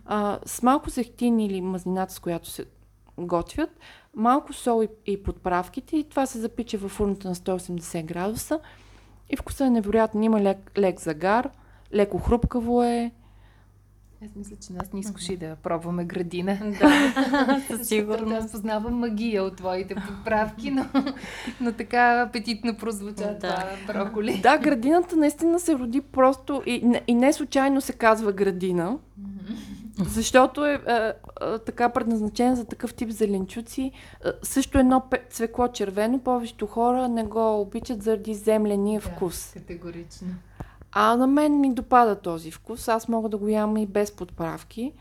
[0.06, 2.64] А, с малко зехтин или мазнината, с която се
[3.18, 3.80] готвят,
[4.14, 8.60] малко сол и, и подправките и това се запича в фурната на 180 градуса
[9.30, 10.22] и вкусът е невероятен.
[10.22, 11.50] Има лек, лек загар,
[11.94, 13.10] леко хрупкаво е.
[14.24, 16.58] Аз мисля, че нас не изкуши да пробваме градина.
[16.80, 18.44] Да, със сигурност.
[18.44, 20.86] Аз познавам магия от твоите подправки, но,
[21.60, 23.38] но така апетитно прозвуча Да.
[23.38, 24.40] това броколи.
[24.42, 28.98] Да, градината наистина се роди просто и, не- и не случайно се казва градина,
[29.98, 31.12] защото е, е, е
[31.66, 33.82] така предназначена за такъв тип зеленчуци.
[33.82, 33.92] Е,
[34.42, 39.52] също едно цвекло червено, повечето хора не го обичат заради земления вкус.
[39.52, 40.28] Категорично.
[40.92, 42.88] А на мен ми допада този вкус.
[42.88, 44.92] Аз мога да го ям и без подправки.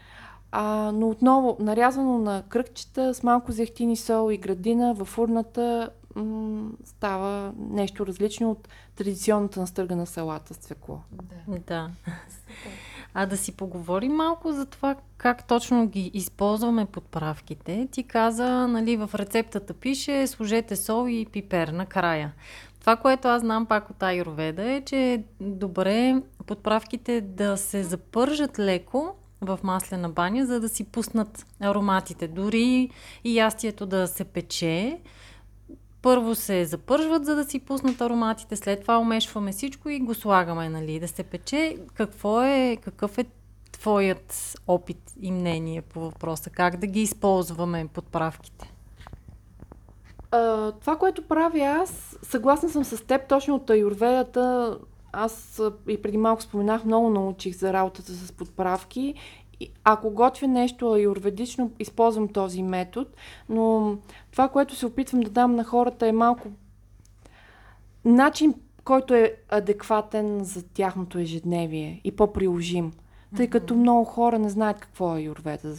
[0.52, 6.69] А, но отново, нарязано на кръгчета с малко зехтини сол и градина в урната м-
[6.86, 10.99] става нещо различно от традиционната настъргана салата с цвекло.
[11.47, 11.89] Да.
[13.13, 17.88] А да си поговорим малко за това как точно ги използваме подправките.
[17.91, 22.34] Ти каза, нали, в рецептата пише сложете сол и пипер накрая.
[22.80, 28.60] Това, което аз знам пак от Айурведа е, че е добре подправките да се запържат
[28.60, 32.28] леко в маслена баня, за да си пуснат ароматите.
[32.28, 32.89] Дори
[33.24, 35.00] и ястието да се пече,
[36.02, 40.70] първо се запържват, за да си пуснат ароматите, след това умешваме всичко и го слагаме,
[40.70, 41.78] нали, да се пече.
[41.94, 43.26] Какво е, какъв е
[43.72, 46.50] твоят опит и мнение по въпроса?
[46.50, 48.74] Как да ги използваме подправките?
[50.32, 54.78] А, това, което правя аз, съгласна съм с теб, точно от аюрведата.
[55.12, 59.13] Аз и преди малко споменах, много научих за работата с подправки.
[59.84, 63.10] Ако готвя нещо аюрведично, използвам този метод,
[63.50, 63.98] но
[64.32, 66.48] това, което се опитвам да дам на хората е малко
[68.06, 72.94] начин, който е адекватен за тяхното ежедневие и по-приложим.
[73.36, 75.76] Тъй като много хора не знаят какво е аюрведа.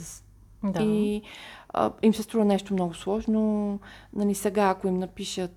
[0.64, 0.82] Да.
[0.82, 1.22] И
[1.72, 3.78] а, им се струва нещо много сложно.
[4.12, 5.50] Нали, сега, ако им напишат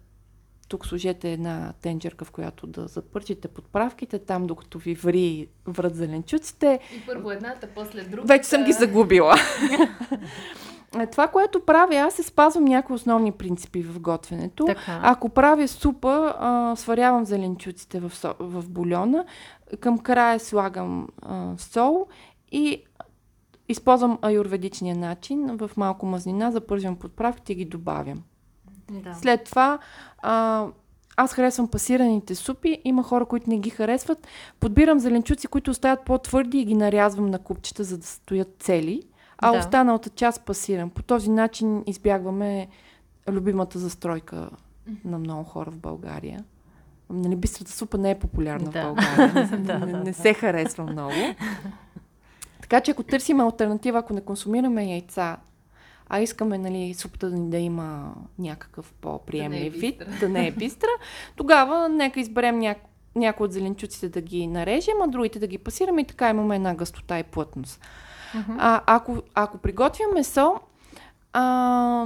[0.67, 6.79] тук сложете една тенджерка, в която да запърчите подправките, там докато ви ври врат зеленчуците,
[6.95, 8.27] И първо едната, после другата.
[8.27, 9.35] вече съм ги загубила.
[10.99, 14.65] Е, Това, което правя, аз се спазвам някои основни принципи в готвенето.
[14.65, 14.99] Така.
[15.03, 19.25] Ако правя супа, а, сварявам зеленчуците в, со, в бульона,
[19.79, 22.07] към края слагам а, сол
[22.51, 22.83] и
[23.73, 25.57] използвам аюрведичния начин.
[25.57, 28.23] В малко мазнина запържвам подправките и ги добавям.
[28.91, 29.13] да.
[29.13, 29.79] След това
[30.17, 30.65] а,
[31.17, 32.81] аз харесвам пасираните супи.
[32.85, 34.27] Има хора, които не ги харесват.
[34.59, 39.03] Подбирам зеленчуци, които остават по-твърди и ги нарязвам на купчета, за да стоят цели.
[39.37, 39.57] А Да.
[39.59, 40.89] останалата част пасирам.
[40.89, 42.67] По този начин избягваме
[43.29, 44.49] любимата застройка
[45.05, 46.43] на много хора в България.
[47.09, 48.81] Нали, бистрата супа не е популярна Да.
[48.81, 49.59] в България.
[49.79, 51.13] Не, не, не се харесва много.
[52.63, 55.37] Така че ако търсим альтернатива, ако не консумираме яйца,
[56.09, 60.87] а искаме нали, супата да има някакъв по-приемлив Да е вид, да не е бистра,
[61.35, 62.75] тогава нека изберем ня...
[63.15, 66.75] някои от зеленчуците да ги нарежем, а другите да ги пасираме и така имаме една
[66.75, 67.81] гъстота и плътност.
[68.35, 68.55] Мгм.
[68.57, 70.59] А, ако, ако приготвям месо,
[71.33, 71.41] а,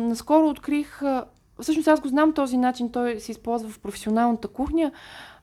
[0.01, 1.25] наскоро открих, а,
[1.61, 4.91] всъщност аз го знам този начин, той се използва в професионалната кухня,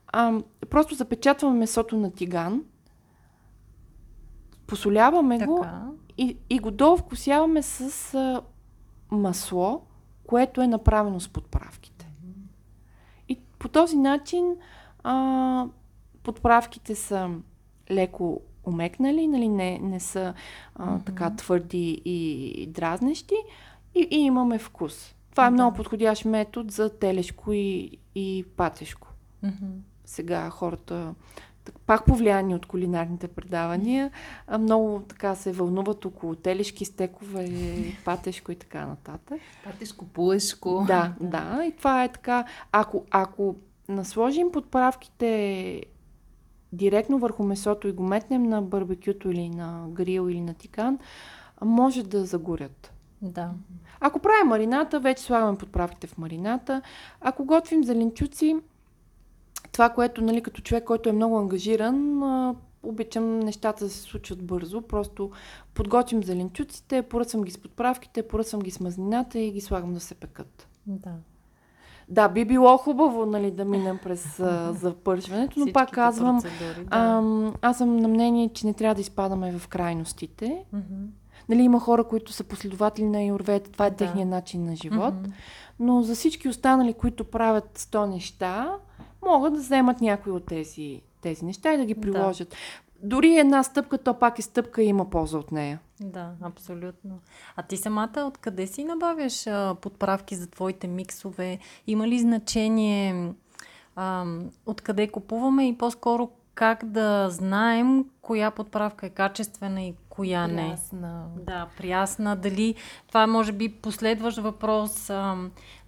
[0.07, 2.62] а, просто запечатваме месото на тиган,
[4.75, 5.87] посоляваме го Така.
[6.19, 8.43] и, и го довкусяваме с а,
[9.11, 9.83] масло,
[10.27, 12.09] което е направено с подправките.
[13.29, 14.57] И по този начин
[15.03, 15.67] а,
[16.23, 17.31] подправките са
[17.91, 20.35] леко умекнали, нали, не, не са
[20.75, 23.35] а, така твърди и дразнещи
[23.95, 25.15] и, и имаме вкус.
[25.31, 25.53] Това е Да.
[25.53, 29.09] много подходящ метод за телешко и, и патешко.
[30.05, 31.15] Сега хората,
[31.87, 34.11] пак повлияни от кулинарните предавания,
[34.46, 37.48] а, много така се вълнуват около телешки, стекове,
[38.05, 39.40] патешко и така нататък.
[39.64, 40.85] Патешко, пуешко.
[40.87, 42.44] Да, да, и това е така.
[42.72, 43.57] Ако, ако
[43.88, 45.83] насложим подправките
[46.72, 50.98] директно върху месото и го метнем на барбекюто или на грил или на тикан,
[51.64, 52.92] може да загорят.
[53.22, 53.50] Да.
[54.00, 56.83] Ако правим марината, вече слагаме подправките в марината.
[57.20, 58.57] Ако готвим зеленчуци,
[59.75, 64.43] това, което, нали, като човек, който е много ангажиран, а, обичам нещата да се случват
[64.43, 64.83] бързо.
[64.83, 65.31] Просто
[65.75, 70.15] подготвим зеленчуците, поръсвам ги с подправките, поръсвам ги с мазнината и ги слагам да се
[70.15, 70.69] пекат.
[70.87, 71.11] Да.
[72.09, 76.87] Да, би било хубаво нали, да минем през а, запържването, но пак казвам, да.
[76.91, 80.65] ам, аз съм на мнение, че не трябва да изпадаме в крайностите.
[80.73, 81.05] Мгм.
[81.49, 83.97] Нали, има хора, които са последователи на юрвета, това е Да.
[83.97, 85.15] техният начин на живот.
[85.15, 85.31] Мгм.
[85.81, 88.77] Но за всички останали, които правят 100 неща,
[89.27, 92.49] могат да вземат някои от тези тези неща и да ги приложат.
[92.49, 92.57] Да.
[93.03, 95.81] Дори една стъпка, то пак е стъпка и има полза от нея.
[96.01, 97.19] Да, абсолютно.
[97.57, 101.59] А ти самата откъде си набавяш а, подправки за твоите миксове?
[101.87, 103.33] Има ли значение
[103.97, 104.25] а,
[104.67, 110.68] откъде купуваме и по-скоро как да знаем коя подправка е качествена и коя не.
[110.70, 111.27] Прясна.
[111.37, 112.37] Да, прясна.
[112.37, 112.74] Дали
[113.09, 115.37] това може би последващ въпрос, а,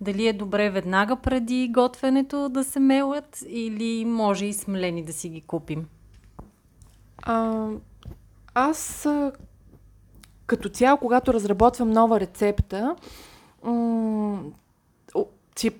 [0.00, 5.28] дали е добре веднага преди готвенето да се мелят или може и смлени да си
[5.28, 5.88] ги купим?
[7.22, 7.68] А,
[8.54, 9.08] аз
[10.46, 12.96] като цяло, когато разработвам нова рецепта,
[13.64, 14.42] м-
[15.56, 15.70] си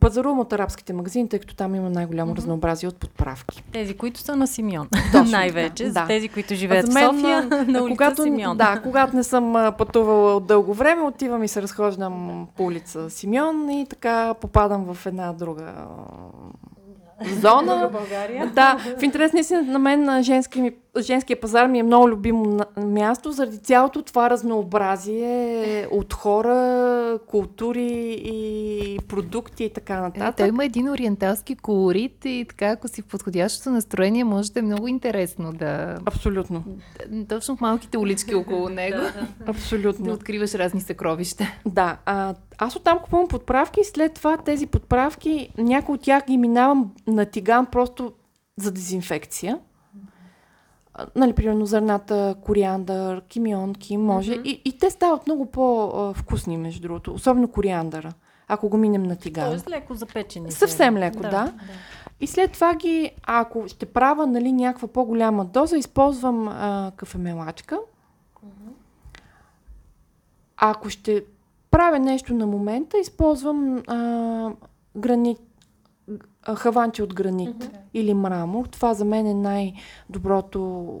[0.00, 2.36] пазарувам от арабските магазини, тъй като там има най-голямо mm-hmm.
[2.36, 3.64] разнообразие от подправки.
[3.72, 4.88] Тези, които са на Симеон.
[5.26, 5.84] Най-вече.
[5.84, 8.56] Да, за тези, които живеят мен, в София, на улица когато, Симеон.
[8.56, 13.70] Да, когато не съм пътувала от дълго време, отивам и се разхождам по улица Симеон
[13.70, 15.72] и така попадам в една друга
[17.40, 17.90] зона.
[18.54, 24.02] Да, в интерес на мен женски, женския пазар ми е много любимо място заради цялото
[24.02, 30.34] това разнообразие от хора, култури и продукти и така нататък.
[30.34, 34.58] Е, той има един ориенталски колорит и така, ако си в подходящото настроение, може да
[34.58, 35.98] е много интересно да...
[36.06, 36.64] Абсолютно.
[37.28, 38.98] Точно в малките улички около него.
[39.46, 40.04] Абсолютно.
[40.04, 41.46] Да откриваш разни съкровища.
[41.66, 46.36] Да, а, аз оттам купувам подправки и след това тези подправки, някои от тях ги
[46.36, 48.12] минавам на тиган просто
[48.56, 49.58] за дезинфекция.
[51.16, 54.32] Нали, примерно зърната, кориандър, кимион, ким, може.
[54.32, 54.42] Mm-hmm.
[54.42, 57.14] И, и те стават много по-вкусни, между другото.
[57.14, 58.12] Особено кориандъра,
[58.48, 59.48] ако го минем на тиган.
[59.48, 60.52] Тоест леко запечени.
[60.52, 61.30] Съвсем леко, да.
[61.30, 61.52] да.
[62.20, 67.76] И след това ги, ако ще правя нали, някаква по-голяма доза, използвам а, кафемелачка.
[67.76, 68.72] Mm-hmm.
[70.56, 71.24] Ако ще
[71.70, 74.50] правя нещо на момента, използвам а,
[74.96, 75.38] гранит,
[76.54, 77.78] хаванче от гранит mm-hmm.
[77.94, 78.66] или мрамор.
[78.66, 81.00] Това за мен е най-доброто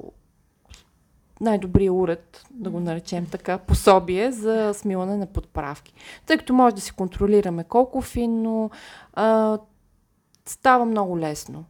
[1.40, 5.94] най-добрия уред, да го наречем така, пособие за смилане на подправки.
[6.26, 8.70] Тъй като може да си контролираме колко финно,
[9.12, 9.58] а,
[10.46, 11.64] става много лесно.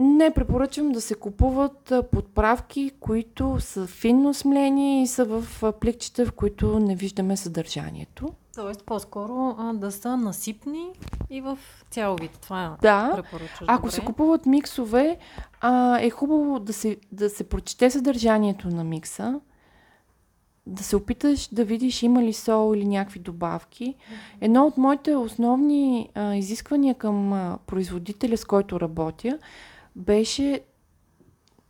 [0.00, 6.32] Не препоръчвам да се купуват подправки, които са финно смлени и са в пликчета, в
[6.32, 8.28] които не виждаме съдържанието.
[8.54, 10.90] Тоест, по-скоро а, да са насипни
[11.30, 11.58] и в
[11.90, 12.30] цял вид.
[12.30, 13.12] Това да.
[13.14, 13.68] препоръчваш.
[13.68, 13.94] Ако добре.
[13.94, 15.18] се купуват миксове,
[15.60, 19.40] а, е хубаво да се, да се прочете съдържанието на микса,
[20.66, 23.94] да се опиташ да видиш има ли сол или някакви добавки.
[24.40, 29.38] Едно от моите основни а, изисквания към а, производителя, с който работя,
[29.96, 30.60] беше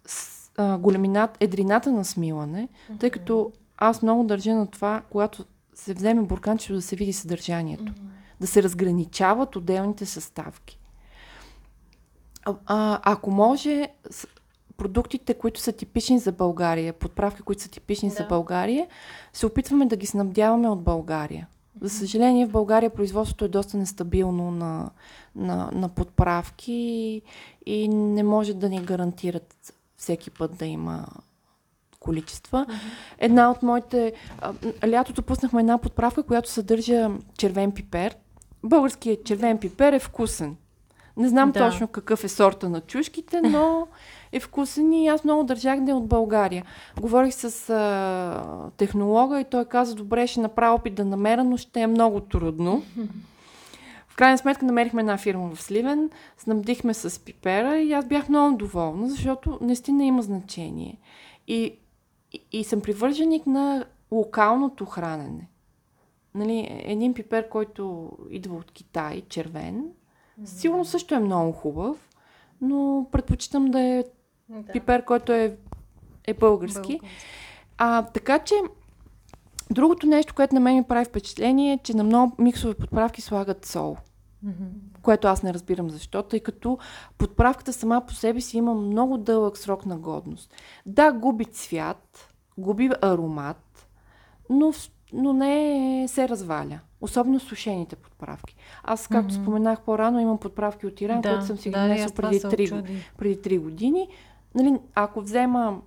[0.07, 2.69] с, а, големинат, едрината на смилане,
[2.99, 7.85] тъй като аз много държа на това, когато се вземе бурканчето да се види съдържанието.
[7.85, 8.41] Mm-hmm.
[8.41, 10.79] Да се разграничават отделните съставки.
[12.45, 13.89] А, а, ако може,
[14.77, 18.15] продуктите, които са типични за България, подправки, които са типични да.
[18.15, 18.87] за България,
[19.33, 21.49] се опитваме да ги снабдяваме от България.
[21.81, 24.91] За съжаление, в България производството е доста нестабилно на,
[25.37, 27.23] на, на подправки и,
[27.67, 31.07] и не може да ни гарантират всеки път да има
[32.05, 32.67] количества.
[32.69, 32.75] Uh-huh.
[33.19, 34.13] Една от моите...
[34.89, 38.17] Лятото пуснахме една подправка, която съдържа червен пипер.
[38.65, 40.57] Българският червен пипер е вкусен.
[41.17, 41.61] Не знам да.
[41.61, 43.87] точно какъв е сорта на чушките, но
[44.33, 46.65] е вкусен и аз много държах да е от България.
[47.01, 51.81] Говорих с а, технолога и той каза, добре, ще направя опит да намеря, но ще
[51.81, 52.83] е много трудно.
[54.09, 58.57] В крайна сметка намерихме една фирма в Сливен, снабдихме с пипера и аз бях много
[58.57, 60.99] доволна, защото наистина има значение.
[61.49, 61.79] И
[62.53, 65.49] и, съм привърженик на локалното хранене.
[66.35, 70.45] Нали, един пипер, който идва от Китай, червен, mm-hmm.
[70.45, 72.11] сигурно също е много хубав,
[72.61, 74.05] но предпочитам да е
[74.49, 74.73] да.
[74.73, 75.57] пипер, който е,
[76.25, 76.79] е български.
[76.79, 77.01] български.
[77.79, 78.55] А, така че,
[79.71, 83.67] другото нещо, което на мен ми прави впечатление е, че на много миксови подправки слагат
[83.67, 83.97] сол.
[84.47, 84.94] Mm-hmm.
[85.05, 86.79] Което аз не разбирам защо, тъй като
[87.19, 90.55] подправката сама по себе си има много дълъг срок на годност.
[90.87, 93.89] Да, губи цвят, губи аромат,
[94.51, 94.73] но,
[95.13, 96.81] но не се разваля.
[97.01, 98.57] Особено сушените подправки.
[98.83, 99.43] Аз, както mm-hmm.
[99.43, 103.37] споменах по-рано, имам подправки от Иран, да, които съм си ги да, преди, 3, преди
[103.37, 104.09] 3 години.
[104.55, 105.81] Нали, ако взема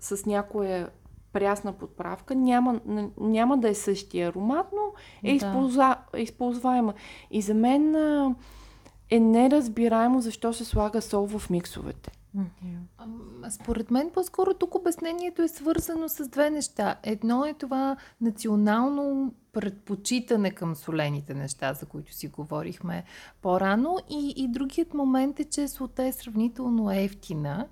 [0.00, 0.88] с някоя
[1.34, 2.80] прясна подправка, няма,
[3.20, 5.46] няма да е същия аромат, но е да.
[5.46, 6.94] използва, използваема.
[7.30, 8.34] И за мен а,
[9.10, 12.10] е неразбираемо защо се слага сол в миксовете.
[13.50, 16.96] Според мен по-скоро тук обяснението е свързано с две неща.
[17.02, 23.04] Едно е това национално предпочитане към солените неща, за които си говорихме
[23.42, 23.98] по-рано.
[24.10, 27.66] И, и другият момент е, че солта е сравнително ефтина.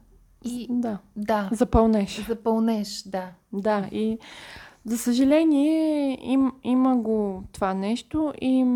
[0.45, 0.99] И, да.
[1.17, 1.51] да.
[1.53, 2.27] Запълнеш.
[2.29, 3.31] Запълнеш, да.
[3.53, 4.19] Да, и
[4.85, 8.67] за съжаление им, има го това нещо и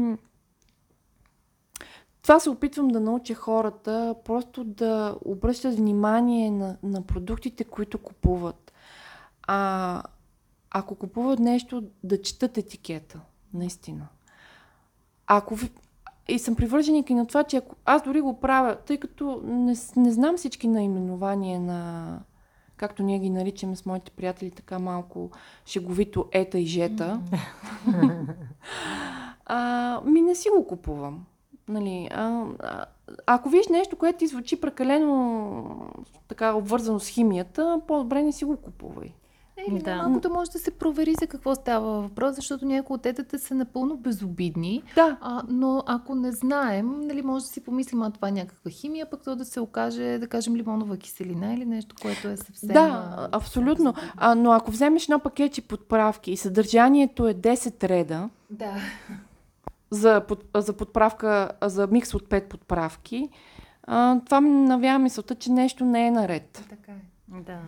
[2.22, 8.72] това се опитвам да науча хората, просто да обръщат внимание на, на продуктите, които купуват.
[9.42, 10.02] А
[10.70, 13.20] ако купуват нещо, да четат етикета,
[13.54, 14.06] наистина.
[15.26, 15.56] Ако.
[16.28, 19.74] И съм привърженик и на това, че ако аз дори го правя, тъй като не,
[19.96, 22.20] не знам всички наименования на,
[22.76, 25.30] както ние ги наричаме с моите приятели, така малко
[25.66, 27.20] шеговито ета и жета,
[29.46, 31.24] а, ми не си го купувам.
[31.68, 32.84] Нали, а, а,
[33.26, 35.90] ако виж нещо, което ти звучи прекалено
[36.28, 39.12] така обвързано с химията, по-добре не си го купувай.
[39.68, 39.96] Или да.
[39.96, 43.96] малкото може да се провери за какво става въпрос, защото някои от детата са напълно
[43.96, 44.82] безобидни.
[44.94, 45.16] Да.
[45.20, 49.10] А, но ако не знаем, нали, може да си помислим, а това е някаква химия,
[49.10, 52.68] пък то да се окаже, да кажем, лимонова киселина или нещо, което е съвсем...
[52.68, 53.94] Да, абсолютно.
[54.16, 58.74] А, но ако вземеш едно пакетче подправки и съдържанието е 10 реда, да
[59.90, 63.28] за, под, за подправка, за микс от пет подправки,
[63.82, 66.64] а, това ми навява мисълта, че нещо не е наред.
[66.68, 67.40] Така е.
[67.40, 67.58] Да.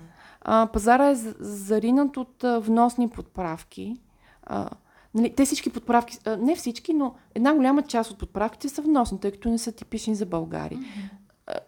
[0.50, 3.96] А, пазара е заринат от а, вносни подправки.
[4.42, 4.70] А,
[5.14, 9.20] нали, те всички подправки, а, не всички, но една голяма част от подправките са вносни,
[9.20, 10.78] тъй като не са типични за България.
[10.78, 11.60] Mm-hmm.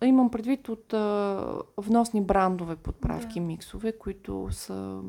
[0.00, 3.46] А, имам предвид от а, вносни брандове подправки, да.
[3.46, 5.00] миксове, които са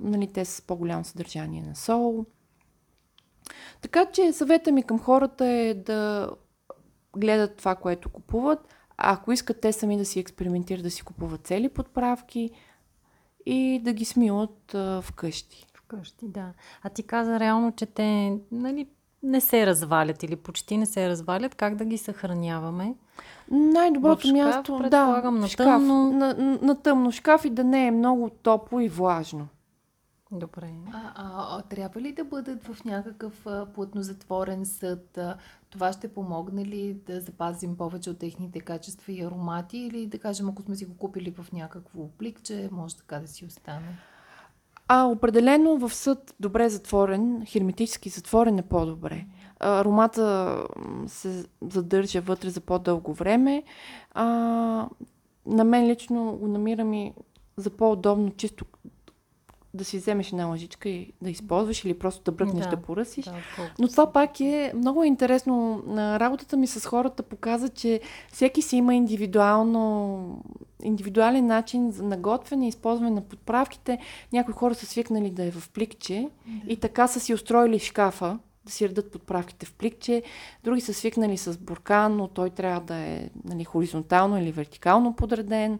[0.00, 2.24] нали, те с по-голямо съдържание на сол.
[3.80, 6.30] Така че съвета ми към хората е да
[7.16, 8.74] гледат това, което купуват.
[9.02, 12.50] А ако искат те сами да си експериментират, да си купуват цели подправки
[13.46, 15.66] и да ги смилат а, вкъщи.
[15.74, 16.52] Вкъщи, да.
[16.82, 18.88] А ти каза реално, че те нали,
[19.22, 21.54] не се развалят или почти не се развалят.
[21.54, 22.94] Как да ги съхраняваме?
[23.50, 26.12] Най-доброто шкаф, място, да, на шкаф, тъмно.
[26.12, 29.48] На, на, на тъмно шкаф и да не е много топло и влажно.
[30.32, 30.70] Добре.
[30.92, 35.18] А, а, а трябва ли да бъдат в някакъв а, плътно затворен съд?
[35.18, 35.36] А,
[35.70, 39.78] това ще помогне ли да запазим повече от техните качества и аромати?
[39.78, 43.44] Или да кажем, ако сме си го купили в някакво пликче, може така да си
[43.44, 43.98] остане?
[44.88, 49.26] А, определено в съд добре затворен, херметически затворен е по-добре.
[49.60, 50.56] Аромата
[51.06, 53.62] се задържа вътре за по-дълго време.
[54.12, 54.24] А,
[55.46, 57.14] на мен лично го намирам и
[57.56, 58.64] за по-удобно чисто
[59.74, 63.24] да си вземеш една лъжичка и да използваш или просто да бръкнеш да, да поръсиш.
[63.24, 63.34] Да,
[63.78, 65.82] Но това пак е много интересно.
[65.96, 68.00] Работата ми с хората показа, че
[68.32, 70.44] всеки си има индивидуално,
[70.82, 73.98] индивидуален начин за наготвяне и използване на подправките.
[74.32, 76.72] Някои хора са свикнали да е в пликче да.
[76.72, 80.22] и така са си устроили шкафа да си редат подправките в пликче.
[80.64, 85.78] Други са свикнали с буркан, но той трябва да е нали, хоризонтално или вертикално подреден.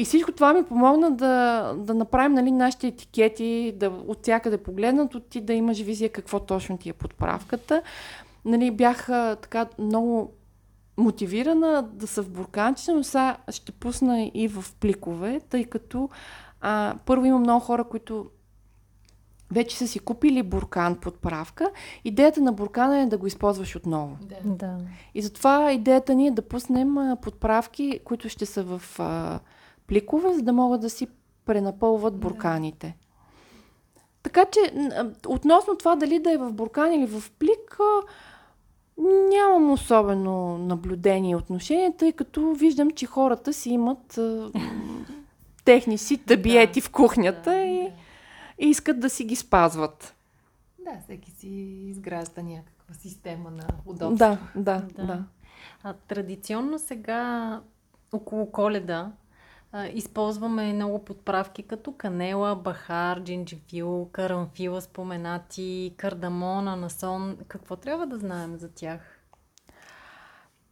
[0.00, 5.14] И всичко това ми помогна да, да направим нали, нашите етикети, да от всякъде погледнат,
[5.14, 7.82] от ти да имаш визия какво точно ти е подправката.
[8.44, 9.06] Нали, бях
[9.42, 10.32] така много
[10.96, 16.08] мотивирана да са в бурканчета, но сега ще пусна и в пликове, тъй като
[16.60, 18.30] а, първо има много хора, които
[19.52, 21.70] вече са си купили буркан подправка.
[22.04, 24.16] Идеята на буркана е да го използваш отново.
[24.20, 24.36] Да.
[24.44, 24.76] да.
[25.14, 29.40] И затова идеята ни е да пуснем подправки, които ще са в а,
[29.90, 31.08] пликове, за да могат да си
[31.46, 32.96] пренапълват бурканите.
[34.22, 34.60] Така че,
[35.26, 37.78] относно това дали да е в буркан или в плик,
[39.30, 44.18] нямам особено наблюдение и отношение, тъй като виждам, че хората си имат
[45.64, 47.92] техни си табиети да, в кухнята да, и,
[48.58, 50.14] и искат да си ги спазват.
[50.84, 51.48] Да, всеки си
[51.88, 54.16] изгражда някаква система на удобство.
[54.16, 55.06] Да, да, да.
[55.06, 55.24] да.
[55.82, 57.60] А, традиционно сега
[58.12, 59.12] около коледа
[59.92, 67.36] използваме много подправки като канела, бахар, джинджифил, карамфила споменати, кардамона, насон.
[67.48, 69.00] Какво трябва да знаем за тях?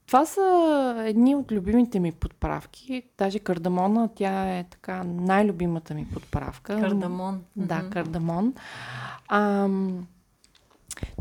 [0.06, 3.02] Това са едни от любимите ми подправки.
[3.18, 6.80] Даже кардамона, тя е така най-любимата ми подправка.
[6.80, 7.44] Кардамон.
[7.56, 7.90] Да, mm-hmm.
[7.90, 8.54] кардамон.
[9.28, 10.06] Ам...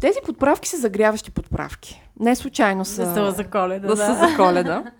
[0.01, 2.01] Тези подправки са загряващи подправки.
[2.19, 3.01] Не случайно са.
[3.01, 3.87] Да са за коледа.
[3.87, 4.05] Да, да.
[4.05, 4.83] са за коледа.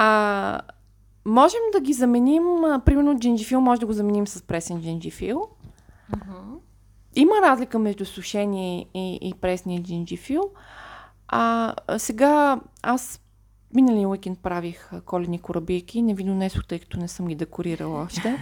[0.00, 0.60] А,
[1.28, 5.48] Можем да ги заменим, а, примерно джинджифил може да го заменим с пресен джинджифил.
[6.12, 6.58] Uh-huh.
[7.16, 10.50] Има разлика между сушение и, и пресния джинджифил.
[11.28, 13.20] А, сега аз
[13.74, 16.02] миналия уикенд правих коледни корабийки.
[16.02, 18.36] Не ви донесох, тъй като не съм ги декорирала още.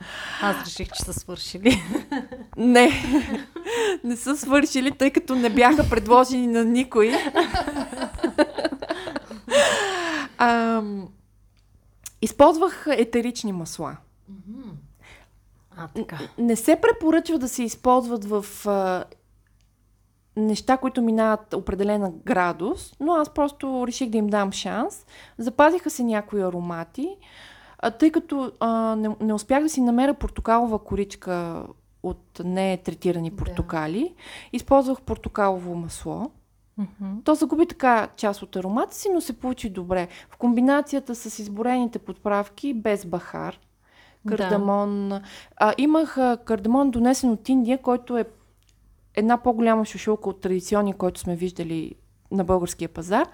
[0.42, 1.82] Аз реших, че са свършили.
[2.56, 2.90] Не,
[4.04, 7.12] не са свършили, тъй като не бяха предложени на никой.
[10.38, 10.82] а,
[12.26, 13.96] използвах етерични масла.
[15.76, 16.18] А, така.
[16.38, 19.04] Не се препоръчва да се използват в а,
[20.36, 25.06] неща, които минават определена градус, но аз просто реших да им дам шанс.
[25.38, 27.16] Запазиха се някои аромати,
[27.78, 31.66] а, тъй като а, не, не успях да си намеря портокалова коричка
[32.02, 34.14] от не третирани портокали,
[34.52, 36.30] използвах портокалово масло.
[36.78, 37.20] Мгм.
[37.24, 40.08] То загуби така част от аромата си, но се получи добре.
[40.30, 43.58] В комбинацията с изборените подправки без бахар,
[44.28, 45.12] кардамон.
[45.56, 48.24] А, имах а, кардамон донесен от Индия, който е
[49.14, 51.94] една по-голяма шушулка от традиционния, който сме виждали
[52.30, 53.28] на българския пазар.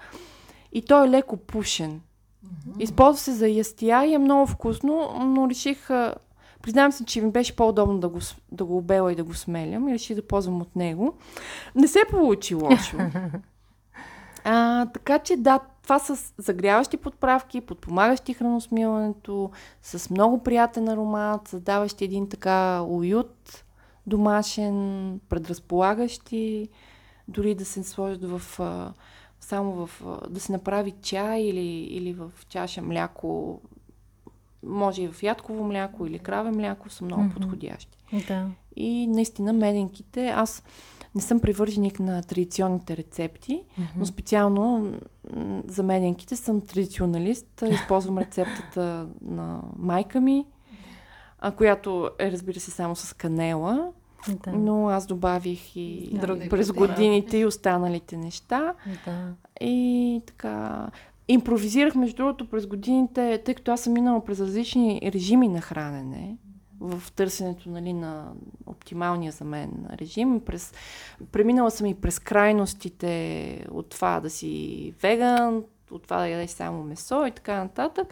[0.71, 2.01] И той е леко пушен.
[2.79, 5.89] Използва се за ястия и е много вкусно, но реших...
[5.89, 6.15] а,
[6.63, 8.19] Признавам се, че ми беше по-удобно да го,
[8.51, 11.13] да го обела и да го смелям и реших да ползвам от него.
[11.75, 12.97] Не се получи лошо.
[14.45, 19.51] А, така че да, това са загряващи подправки, подпомагащи храносмилането,
[19.81, 23.63] с много приятен аромат, създаващи един така уют,
[24.07, 26.69] домашен, предразполагащи,
[27.27, 28.93] дори да се сложат в, а,
[29.39, 33.61] само в, да се направи чай или, или в чаша мляко,
[34.65, 37.33] може и в ядково мляко или краве мляко, са много Мгм.
[37.33, 37.97] подходящи.
[38.27, 38.47] Да.
[38.75, 40.63] И наистина меденките, аз
[41.15, 43.63] не съм привърженик на традиционните рецепти,
[43.97, 44.93] но специално
[45.67, 47.61] за меденките съм традиционалист.
[47.71, 50.45] Използвам рецептата на майка ми,
[51.39, 53.91] а, която е, разбира се, само с канела,
[54.29, 54.51] Да.
[54.51, 58.73] но аз добавих и Други през годините и останалите неща.
[59.05, 59.33] да.
[59.61, 60.87] И така.
[61.27, 66.37] Импровизирах, между другото, през годините, тъй като аз съм минала през различни режими на хранене,
[66.79, 68.31] в търсенето нали, на
[68.65, 70.39] оптималния за мен режим.
[70.39, 70.73] През,
[71.31, 76.83] преминала съм и през крайностите от това да си веган, от това да ядеш само
[76.83, 78.07] месо и така нататък.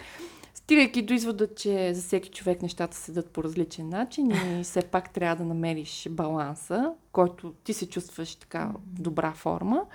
[0.54, 5.14] Стигайки до извода, че за всеки човек нещата седат по различен начин и все пак
[5.14, 9.86] трябва да намериш баланса, който ти се чувстваш така в добра форма.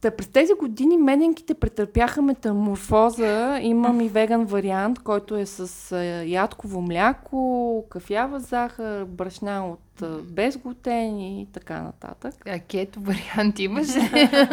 [0.00, 3.58] Та през тези години меденките претърпяха метаморфоза.
[3.62, 9.91] Имам и веган вариант, който е с ядково мляко, кафява захар, брашна от
[10.22, 12.34] без глутен и така нататък.
[12.48, 13.88] А кето вариант имаш?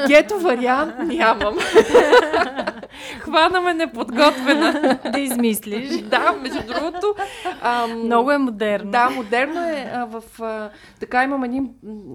[0.08, 1.58] Кето вариант нямам.
[3.20, 5.00] Хвана ме неподготвена.
[5.12, 6.02] да измислиш.
[6.02, 7.16] да, между другото.
[7.62, 8.92] Ам, Много е модерно.
[8.92, 9.92] Да, модерно е.
[9.94, 10.70] А, в, а,
[11.00, 11.70] така имам един,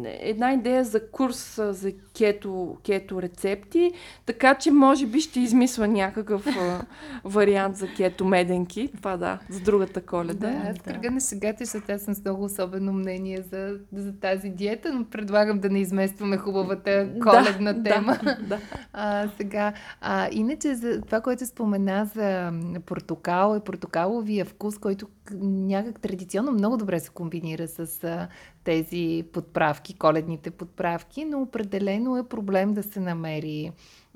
[0.05, 3.93] една идея за курс а, за кето, кето рецепти,
[4.27, 6.81] така че може би ще измисля някакъв а,
[7.25, 8.91] вариант за кето меденки.
[8.97, 10.51] Това да, за другата коледа.
[10.51, 14.49] Да, аз кръга на шегата, защото аз съм с много особено мнение за, за тази
[14.49, 18.19] диета, но предлагам да не изместваме хубавата коледна да, тема.
[18.25, 18.59] Да, да.
[18.93, 22.53] А, сега, а, иначе за това, което спомена за
[22.87, 25.07] портокал и портокаловия вкус, който
[25.41, 28.29] някак традиционно много добре се комбинира с а,
[28.65, 33.73] тези подправки, коледните подправки, но определено е проблем да се намери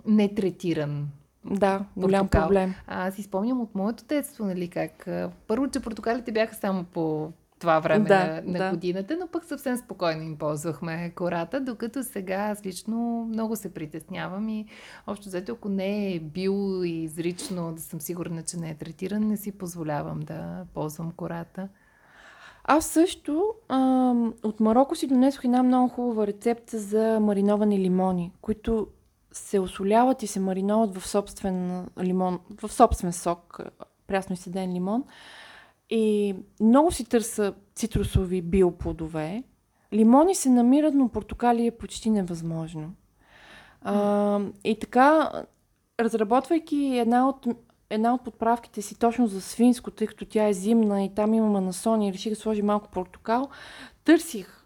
[0.07, 1.09] нетретиран
[1.45, 2.49] да, голям Портокал.
[2.49, 2.75] проблем.
[2.87, 5.09] А, аз си спомням от моето детство, нали, как
[5.47, 8.71] първо, че портокалите бяха само по това време Да, на, на да.
[8.71, 14.49] годината, но пък съвсем спокойно им ползвахме кората, докато сега аз лично много се притеснявам
[14.49, 14.67] и
[15.07, 19.29] общо взето, ако не е бил и изрично да съм сигурна, че не е третиран,
[19.29, 21.69] не си позволявам да ползвам кората.
[22.65, 28.87] Аз също ам, от Марокко си донесох една много хубава рецепта за мариновани лимони, които
[29.33, 33.61] се осоляват и се мариноват в собствен лимон, в собствен сок,
[34.07, 35.05] прясно изседен лимон.
[35.91, 39.43] И много си търса цитрусови биоплодове.
[39.93, 42.93] Лимони се намират, но портокали е почти невъзможно.
[43.83, 45.33] А, и така,
[46.01, 47.47] разработвайки една от,
[47.91, 51.47] една от подправките си точно за свинско, тъй като тя е зимна и там има
[51.47, 53.49] манасони, реших да сложи малко портокал,
[54.05, 54.65] търсих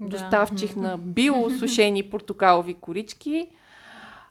[0.00, 0.08] Да.
[0.08, 3.48] доставчих на биосушени портокалови корички.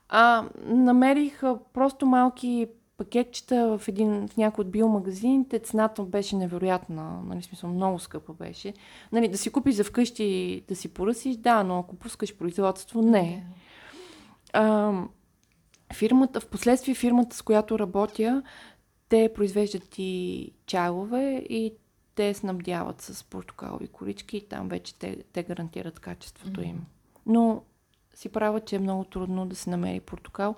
[0.10, 1.42] А, намерих
[1.74, 2.68] просто малки
[3.02, 5.60] пакетчета в, един, в някой от биомагазините.
[5.60, 7.22] Цената беше невероятна.
[7.26, 8.74] Нали, смисъл, много скъпа беше.
[9.12, 13.46] Нали, да си купиш за вкъщи да си поръсиш, да, но ако пускаш производство, не.
[14.54, 14.94] А,
[15.94, 18.44] фирмата, в последствие фирмата, с която работя,
[19.10, 21.74] те произвеждат и чайлове и
[22.16, 26.86] те снабдяват с портокалови корички и там вече те, те гарантират качеството им.
[27.26, 27.62] Но
[28.14, 30.56] си правя, че е много трудно да се намери портокал.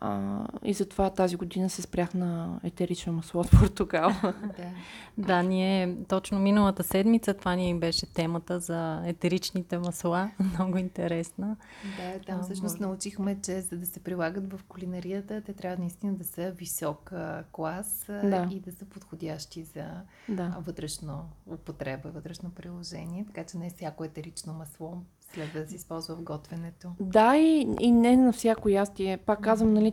[0.00, 4.10] А, и затова тази година се спрях на етерично масло от Португал.
[4.22, 4.70] да.
[5.18, 10.30] да, ние точно миналата седмица това ни беше темата за етеричните масла.
[10.54, 11.56] Много интересна.
[11.96, 16.24] Да, там всъщност научихме, че за да се прилагат в кулинарията, те трябва наистина да
[16.24, 17.12] са висок
[17.52, 18.48] клас да.
[18.50, 19.84] и да са подходящи за
[20.28, 20.56] да.
[20.60, 23.24] вътрешно употреба, вътрешно приложение.
[23.26, 25.02] Така че не всяко етерично масло
[25.36, 26.88] следва да се използва в готвенето.
[27.00, 29.16] Да, и, и не на всяко ястие.
[29.16, 29.92] Пак казвам, нали,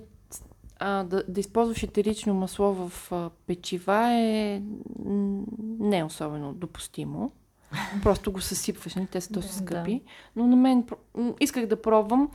[0.79, 4.61] а, да, да използваш етерично масло в а, печива е
[5.79, 7.31] не особено допустимо.
[8.03, 9.07] Просто го съсипваш, нали?
[9.07, 9.93] те са доста скъпи.
[9.93, 10.11] Да.
[10.35, 10.85] Но на мен
[11.39, 12.29] исках да пробвам,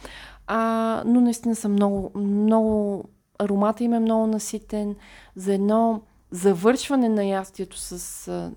[0.47, 3.05] а, но наистина са много, много
[3.39, 4.97] аромата им е много наситен.
[5.37, 8.53] За едно завършване на ястието с а,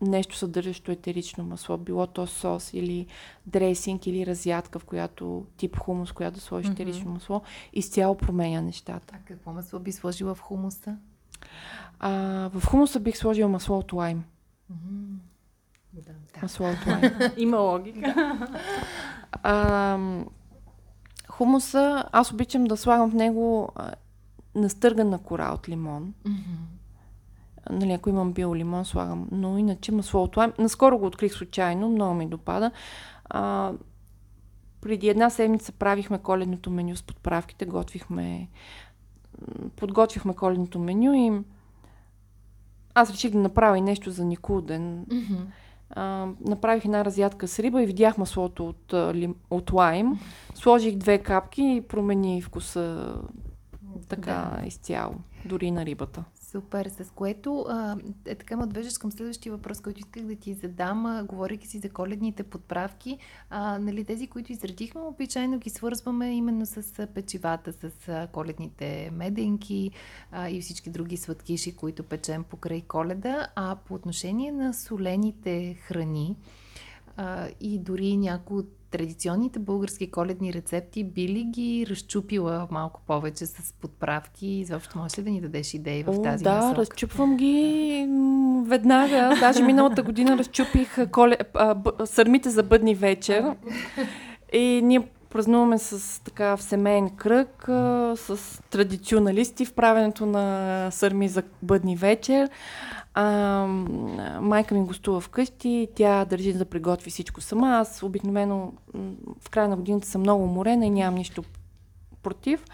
[0.00, 3.06] нещо съдържащо етерично масло, било то сос или
[3.46, 6.72] дресинг или разядка, в която тип хумус, която да сложиш mm-hmm.
[6.72, 7.42] етерично масло,
[7.72, 9.14] изцяло променя нещата.
[9.16, 10.96] А какво масло би сложила в хумуса?
[11.98, 12.10] А,
[12.54, 14.24] в хумуса бих сложила масло от лайм.
[14.72, 15.16] Mm-hmm.
[15.92, 16.42] Да, да.
[16.42, 17.12] Масло от лайм.
[17.36, 18.38] Има логика.
[19.32, 19.98] а,
[21.28, 23.72] хумуса, аз обичам да слагам в него
[24.54, 26.14] настъргана кора от лимон.
[26.26, 26.79] Mm-hmm
[27.70, 29.28] Нали, ако имам бил лимон, слагам.
[29.32, 30.52] Но иначе масло от лайм.
[30.58, 32.70] Наскоро го открих случайно, много ми допада.
[33.24, 33.72] А,
[34.80, 38.48] преди една седмица правихме коледното меню с подправките, готвихме,
[39.76, 41.44] подготвихме коледното меню и
[42.94, 45.06] аз реших да направя и нещо за Никуден.
[45.06, 45.40] Mm-hmm.
[45.90, 48.94] А, направих една разядка с риба и видях маслото от,
[49.50, 50.20] от лайм.
[50.54, 53.14] Сложих две капки и промени вкуса
[54.08, 54.66] така да.
[54.66, 56.24] изцяло, дори на рибата.
[56.50, 57.66] Супер, с което
[58.26, 61.26] е така ме отвеждаш към следващия въпрос, който исках да ти задам, а,
[61.64, 63.18] си за коледните подправки.
[63.50, 67.90] А, нали, тези, които изредихме, обичайно ги свързваме именно с печивата, с
[68.32, 69.90] коледните меденки
[70.32, 73.48] а, и всички други сладкиши, които печем покрай коледа.
[73.56, 76.36] А по отношение на солените храни
[77.16, 83.46] а, и дори някои от традиционните български коледни рецепти би ли ги разчупила малко повече
[83.46, 84.46] с подправки?
[84.46, 86.80] Изобщо можеш ли да ни дадеш идеи в тази Да, насока?
[86.80, 88.06] разчупвам ги
[88.66, 89.36] веднага.
[89.40, 91.36] Даже миналата година разчупих коле...
[91.54, 93.54] а, сърмите за бъдни вечер.
[94.52, 101.28] И ние празнуваме с така в семейен кръг, а, с традиционалисти в правенето на сърми
[101.28, 102.48] за бъдни вечер.
[103.22, 103.66] А,
[104.40, 107.68] майка ми гостува вкъщи, тя държи да приготви всичко сама.
[107.68, 108.72] Аз обикновено
[109.40, 111.44] в края на годината съм много уморена и нямам нищо
[112.22, 112.64] против.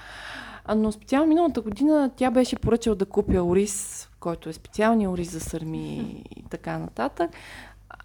[0.76, 5.40] Но специално миналата година тя беше поръчала да купя ориз, който е специалния ориз за
[5.40, 7.30] сърми и така нататък.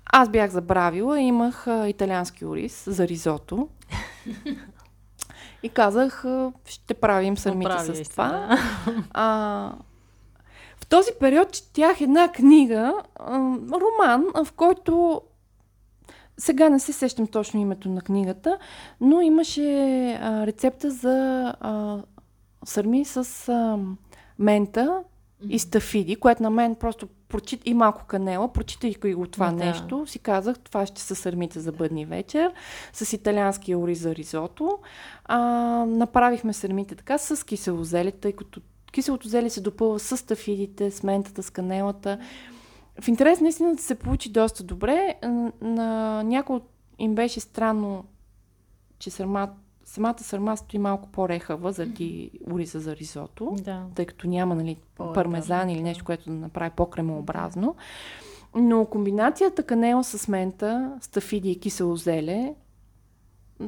[0.05, 3.67] Аз бях забравила, имах а, италиански ориз за ризото.
[5.63, 6.25] И казах,
[6.65, 8.27] ще правим сърмите с това.
[8.29, 8.57] Да.
[9.11, 9.73] А,
[10.91, 12.93] този период четях една книга,
[13.71, 15.21] роман, в който
[16.37, 18.57] сега не се сещам точно името на книгата,
[19.01, 19.61] но имаше
[20.21, 21.97] а, рецепта за а,
[22.65, 23.77] сърми с а,
[24.39, 25.03] мента
[25.49, 29.65] и стафиди, което на мен просто прочит и малко канела, прочитайки го това да.
[29.65, 32.51] нещо, си казах, това ще са сърмите за бъдни вечер,
[32.93, 34.79] с италиански ориз за ризото.
[35.25, 35.39] А,
[35.87, 38.61] направихме сърмите така с кисело зеле, тъй като
[38.91, 42.19] Киселото зеле се допълва с стафидите, с ментата, с канелата.
[43.01, 45.15] В интерес наистина да се получи доста добре.
[45.61, 46.59] На някой
[46.99, 48.05] им беше странно,
[48.99, 49.49] че сърма,
[49.85, 53.85] самата сърма стои малко по-рехава заради уриза за ризото, да.
[53.95, 57.75] тъй като няма нали, пармезан или нещо, което да направи по-кремообразно.
[58.55, 62.55] Но комбинацията канела с мента, стафиди и кисело зеле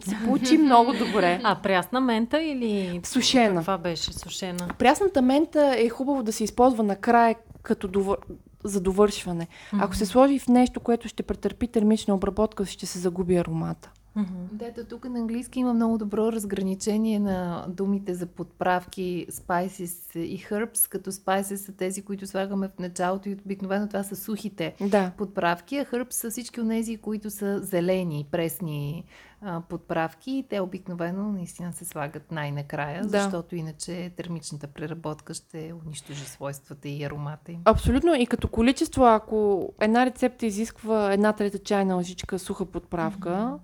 [0.02, 1.42] се получи много добре.
[1.44, 3.02] А прясна мента или...
[3.04, 3.56] Сушена.
[3.56, 4.68] Каква беше сушена?
[4.80, 8.18] Прясната мента е хубаво да се използва накрая като довър...
[8.64, 9.48] за довършване.
[9.48, 9.86] Mm-hmm.
[9.86, 13.92] Ако се сложи в нещо, което ще претърпи термична обработка, ще се загуби аромата.
[14.18, 14.74] Mm-hmm.
[14.74, 20.90] Да, тук на английски има много добро разграничение на думите за подправки spices и herbs,
[20.90, 25.12] като spices са тези, които слагаме в началото и обикновено това са сухите да.
[25.18, 29.04] подправки, а herbs са всички от тези, които са зелени, пресни
[29.46, 33.10] а, подправки и те обикновено наистина се слагат най-накрая, да.
[33.10, 37.62] защото иначе термичната преработка ще унищожи свойствата и аромата им.
[37.66, 43.60] Абсолютно и като количество, ако една рецепта изисква една трета чайна лъжичка суха подправка, mm-hmm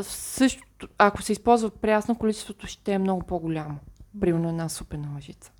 [0.00, 3.78] също, ако се използва прясно, количеството ще е много по-голямо.
[4.20, 5.52] Примерно една супена лъжица.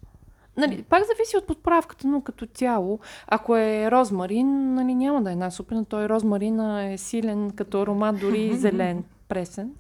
[0.57, 5.33] Нали, пак зависи от подправката, но като цяло, ако е розмарин, нали, няма да е
[5.33, 9.71] една супена, той розмарина е силен като аромат, дори зелен, пресен.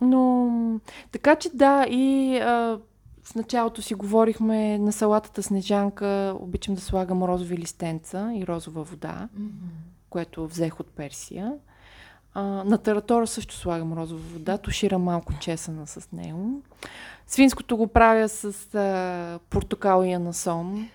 [0.00, 0.50] Но,
[1.12, 2.78] така че да, и а,
[3.22, 9.28] в началото си говорихме на салатата снежанка, обичам да слагам розови листенца и розова вода,
[9.38, 9.50] mm-hmm.
[10.10, 11.52] което взех от Персия.
[12.34, 16.62] А, на таратора също слагам розова вода, туширам малко чесана с него.
[17.26, 20.88] Свинското го правя с а, портокал и анасон.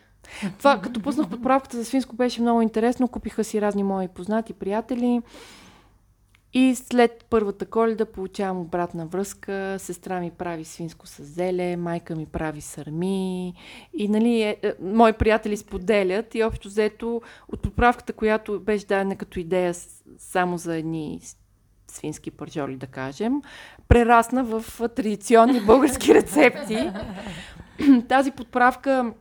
[0.58, 3.08] Това, като пуснах подправката за свинско, беше много интересно.
[3.08, 5.22] Купиха си разни мои познати приятели.
[6.58, 9.76] И след първата коледа получавам обратна връзка.
[9.80, 13.54] Сестра ми прави свинско с зеле, майка ми прави сърми.
[13.98, 16.36] И, нали, е, е, мои приятели споделят.
[16.36, 19.74] И общо взето от поправката, която беше дадена като идея
[20.18, 21.22] само за едни
[21.88, 23.42] свински пържоли, да кажем,
[23.88, 26.92] прерасна в традиционни български рецепти.
[28.10, 29.14] Тази подправка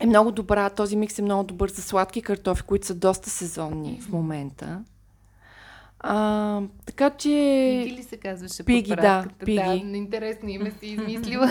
[0.00, 0.70] е много добра.
[0.70, 4.84] Този микс е много добър за сладки картофи, които са доста сезонни в момента.
[6.06, 7.28] А, така че...
[7.84, 9.56] Пиги ли се казваше Пиги, да, Пиги.
[9.56, 11.48] Да, интересно име си измислила.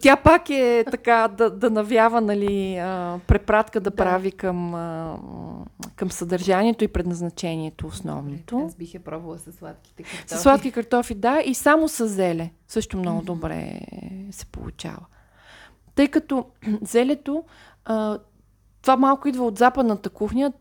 [0.00, 3.96] Тя пак е така да, да навява, нали, а, препратка да, да.
[3.96, 5.16] прави към, а,
[5.96, 8.58] към съдържанието и предназначението основното.
[8.58, 10.28] Аз бих е пробвала с сладките картофи.
[10.28, 12.50] С сладки картофи, да, и само с зеле.
[12.68, 13.80] Също много добре
[14.30, 15.06] се получава.
[15.94, 16.46] Тъй като
[16.82, 17.44] зелето,
[17.84, 18.18] а,
[18.82, 20.52] това малко идва от западната кухня,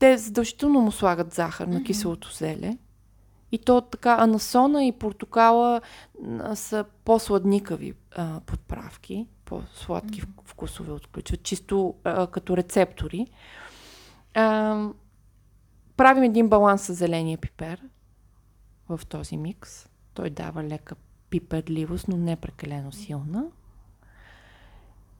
[0.00, 1.72] те задължително му слагат захар mm-hmm.
[1.72, 2.78] на киселото зеле.
[3.52, 5.80] И то така, анасона и портокала
[6.40, 10.44] а, са по-сладникави а, подправки, по-сладки mm-hmm.
[10.44, 13.26] вкусове отключват, чисто а, като рецептори.
[14.34, 14.88] А,
[15.96, 17.82] правим един баланс с зеления пипер
[18.88, 19.88] в този микс.
[20.14, 20.94] Той дава лека
[21.30, 23.44] пиперливост, но не прекалено силна.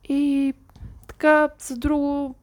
[0.04, 0.54] И
[1.06, 2.34] така, с друго...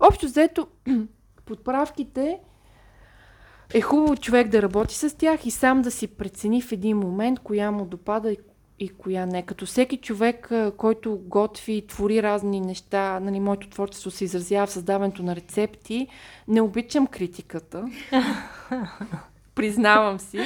[0.00, 0.68] Общо взето,
[1.44, 2.38] подправките
[3.74, 7.38] е хубаво човек да работи с тях и сам да си прецени в един момент
[7.38, 8.36] коя му допада и,
[8.78, 9.42] и коя не.
[9.42, 14.70] Като всеки човек, който готви и твори разни неща, нали, моето творчество се изразява в
[14.70, 16.08] създаването на рецепти,
[16.48, 17.84] не обичам критиката.
[19.54, 20.38] Признавам си.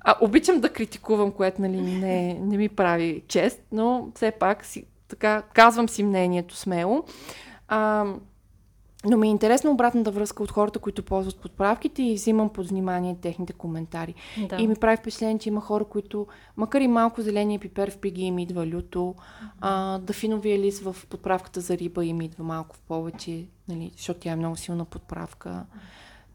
[0.00, 4.84] А, обичам да критикувам, което нали, не, не ми прави чест, но все пак си,
[5.08, 7.04] така, казвам си мнението смело.
[7.68, 8.06] А,
[9.04, 13.16] но ми е интересна обратната връзка от хората, които ползват подправките и взимам под внимание
[13.20, 14.14] техните коментари.
[14.48, 14.56] Да.
[14.60, 16.26] И ми прави впечатление, че има хора, които,
[16.56, 19.14] макар и малко зеления пипер в пиги им идва люто,
[19.60, 24.30] а, дафиновия лист в подправката за риба им идва малко в повече, нали, защото тя
[24.30, 25.64] е много силна подправка.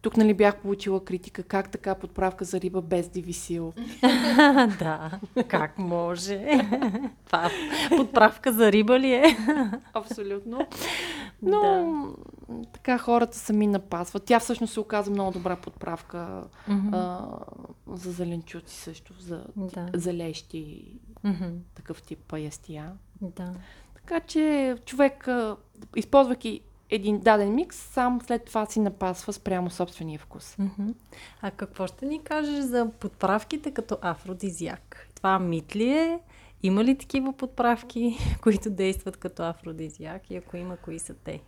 [0.02, 3.74] Тук нали бях получила критика, как така подправка за риба без дивисил.
[4.80, 6.40] да, как може?
[7.26, 7.50] Това
[7.90, 9.38] подправка за риба ли е?
[9.94, 10.68] Абсолютно.
[11.42, 11.62] Но
[12.50, 12.66] да.
[12.74, 14.24] така хората сами напасват.
[14.26, 16.90] Тя всъщност се оказа много добра подправка mm-hmm.
[16.94, 19.90] а, за зеленчуци също, за, да.
[19.94, 20.94] за лещи,
[21.26, 21.54] mm-hmm.
[21.76, 22.92] такъв тип паястия.
[23.22, 23.54] Да.
[23.96, 25.28] Така че човек,
[25.96, 30.56] използвайки един даден микс, сам след това си напасва спрямо собствения вкус.
[30.56, 30.94] Mm-hmm.
[31.42, 35.08] А какво ще ни кажеш за подправките като афродизиак?
[35.16, 36.20] Това мит ли е?
[36.64, 41.42] Има ли такива подправки, които действат като афродизиак и ако има, кои са те?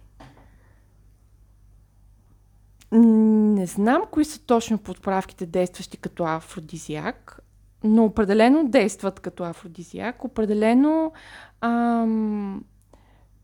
[2.91, 7.39] Не знам кои са точно подправките, действащи като афродизиак,
[7.83, 10.23] но определено действат като афродизиак.
[10.23, 11.13] Определено
[11.61, 12.63] ам,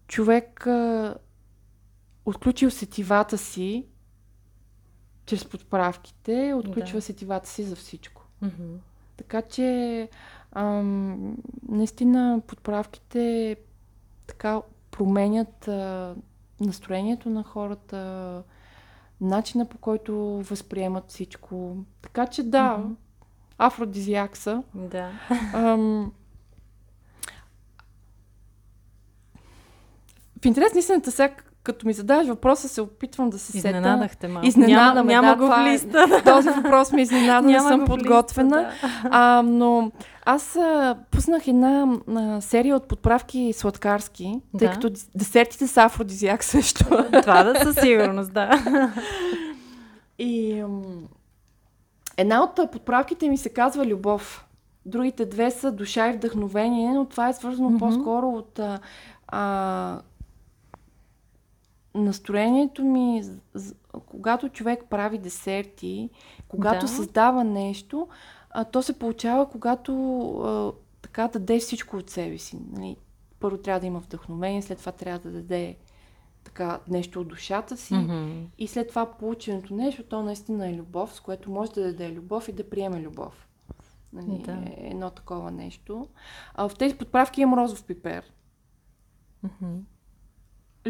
[0.07, 1.15] човек а,
[2.27, 3.85] отключил сетивата си
[5.25, 7.01] чрез подправките, отключва да.
[7.01, 8.23] сетивата си за всичко.
[8.43, 8.77] Mm-hmm.
[9.17, 10.09] Така че,
[10.51, 11.37] ам,
[11.69, 13.55] наистина, подправките
[14.27, 14.61] така
[14.91, 16.15] променят а,
[16.59, 18.43] настроението на хората,
[19.21, 21.77] начина по който възприемат всичко.
[22.01, 22.95] Така че да, mm-hmm.
[23.57, 24.63] афродизиак са.
[24.73, 25.11] Да.
[25.53, 26.11] Ам,
[30.41, 31.35] в интерес на истината, сега
[31.67, 33.57] като ми задаваш въпроса, се опитвам да се.
[33.57, 34.47] Изненадахте малко.
[34.47, 36.05] Изненадаме, няма, няма да, го в листа.
[36.19, 38.57] Е, този въпрос ми изненада, не съм подготвена.
[38.57, 39.09] Листа, да.
[39.11, 39.91] а, но
[40.25, 44.59] аз а, пуснах една а, серия от подправки сладкарски, да.
[44.59, 46.85] тъй като десертите са афродизиак също.
[47.21, 48.63] Това да със сигурност, да.
[50.19, 50.63] И
[52.17, 54.45] една от подправките ми се казва любов.
[54.85, 57.79] Другите две са душа и вдъхновение, но това е свързано mm-hmm.
[57.79, 58.59] по-скоро от
[59.27, 59.99] а,
[61.95, 63.23] настроението ми,
[64.05, 66.09] когато човек прави десерти,
[66.47, 66.91] когато да.
[66.91, 68.07] създава нещо,
[68.49, 69.93] а, то се получава, когато
[70.29, 70.71] а,
[71.01, 72.57] така даде всичко от себе си.
[72.71, 72.97] Нали?
[73.39, 75.77] Първо трябва да има вдъхновение, след това трябва да даде
[76.43, 78.45] така нещо от душата си mm-hmm.
[78.57, 82.47] и след това полученото нещо, то наистина е любов, с което може да даде любов
[82.47, 83.47] и да приеме любов.
[84.13, 84.51] Нали, Да.
[84.51, 86.07] е едно такова нещо.
[86.55, 88.23] А в тези подправки има розов пипер,
[89.43, 89.75] Мгм.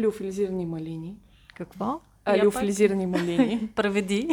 [0.00, 1.14] Лиофилизирани малини,
[1.54, 2.00] Какво?
[2.24, 4.28] а, Я лиофилизирани малини Преведи.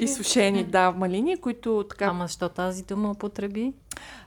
[0.00, 2.04] и сушени, да, малини, които така...
[2.04, 3.72] Ама що тази дума употреби?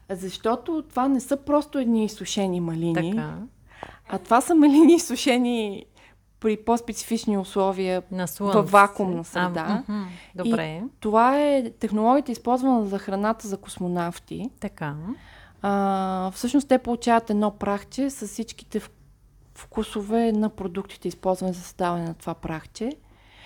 [0.10, 3.38] Защото това не са просто едни сушени малини, Така.
[4.10, 5.86] а това са малини сушени
[6.40, 8.58] при по-специфични условия На слънце.
[8.58, 9.84] във вакуумна среда.
[9.88, 10.06] А.
[10.36, 10.82] Добре.
[11.00, 14.50] Това е технологията, използвана за храната за космонавти.
[14.60, 14.96] Така.
[15.62, 18.82] А, всъщност те получават едно прахче с всичките
[19.56, 22.92] вкусове на продуктите, използвани за създаване на това прахче.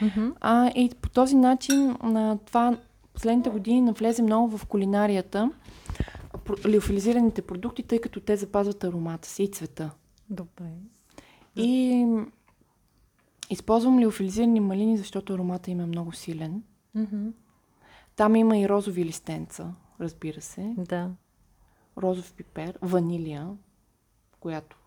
[0.02, 0.30] Мгм.
[0.42, 2.78] А, и по този начин на това
[3.14, 5.52] последните години навлезе много в кулинарията
[6.68, 9.92] лиофилизираните продукти, тъй като те запазват аромата си и цвета.
[10.30, 10.72] Добре.
[11.56, 12.06] И
[13.50, 16.64] използвам лиофилизирани малини, защото аромата им е много силен.
[16.96, 17.28] Мгм.
[18.16, 20.74] Там има и розови листенца, разбира се.
[20.78, 21.12] Да.
[21.98, 23.50] розов пипер, ванилия,
[24.40, 24.78] която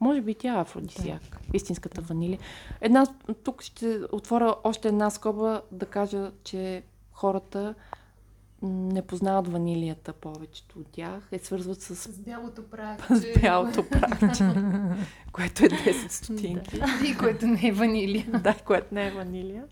[0.00, 2.38] може би тя е афродизиак, истинската ванилия.
[2.80, 3.06] Една,
[3.44, 6.82] тук ще отворя още една скоба да кажа, че
[7.12, 7.74] хората
[8.62, 12.98] не познават ванилията повечето от тях, е свързват с, С бялото прах.
[13.10, 14.44] с бялото прахче,
[15.32, 16.80] което е 10 стотинки.
[17.06, 18.26] И което не е ванилия.
[18.42, 19.64] да, което не е ванилия.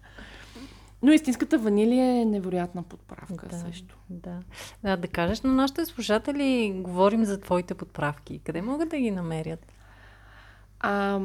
[1.02, 3.58] Но истинската ванилия е невероятна подправка Да.
[3.58, 3.96] също.
[4.10, 4.38] Да.
[4.82, 4.96] да.
[4.96, 8.38] Да кажеш на нашите слушатели, говорим за твоите подправки.
[8.38, 9.71] Къде могат да ги намерят?
[10.82, 11.20] А,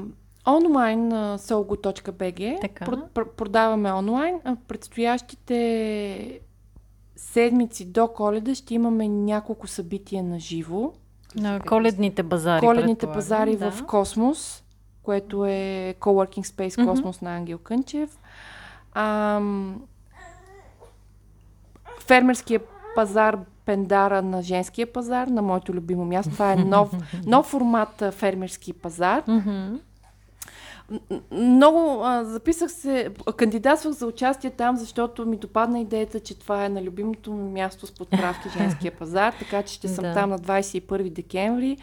[0.48, 2.60] онлайн solgo.bg
[3.14, 4.40] пр- продаваме онлайн.
[4.44, 6.40] А предстоящите
[7.16, 10.94] седмици до коледа ще имаме няколко събития на живо.
[11.36, 12.66] На коледните базари.
[12.66, 13.72] Коледните пазари да.
[13.72, 14.64] в Космос,
[15.04, 16.86] което е Coworking Space.
[16.86, 18.20] Космос на Ангел Кънчев.
[18.94, 19.82] Ам,
[22.00, 22.60] фермерския
[22.96, 23.38] пазар
[23.68, 26.34] Пендара на женския пазар, на моето любимо място.
[26.34, 26.92] Това е нов,
[27.26, 29.24] нов формат фермерски пазар.
[31.32, 36.70] Много а, записах се, кандидатствах за участие там, защото ми допадна идеята, че това е
[36.70, 40.14] на любимото ми място с подправки женския пазар, така че ще съм Да.
[40.14, 41.78] там на 21 декември.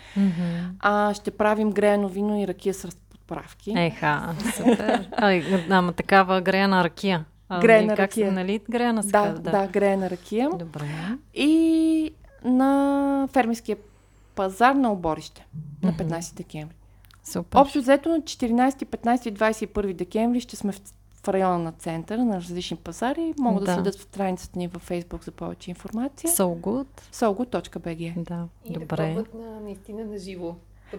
[0.81, 3.73] А, ще правим греено вино и ракия с подправки.
[3.77, 5.09] Еха, супер.
[5.17, 7.25] Ай, ама такава греяна ракия.
[7.57, 8.27] А, Греяна как ракия.
[8.29, 8.61] Се, нали?
[8.71, 10.51] Греяна се да, казва, да, да, греена ракия.
[10.51, 10.87] Добре.
[11.35, 12.11] И
[12.45, 13.77] на фермерския
[14.35, 15.47] пазар на оборище
[15.83, 16.75] на 15 декември.
[17.25, 17.59] Супер.
[17.59, 20.81] Общо взето на 14, 15 и 21 декември ще сме в,
[21.25, 23.35] в района на центъра на различни пазари.
[23.39, 23.75] Могат да, Да.
[23.75, 26.31] следят в страницата ни във Facebook за повече информация.
[26.31, 26.87] So good.
[27.13, 28.97] solgo.bg Да, И да добре.
[28.97, 30.55] пробват на, наистина на живо.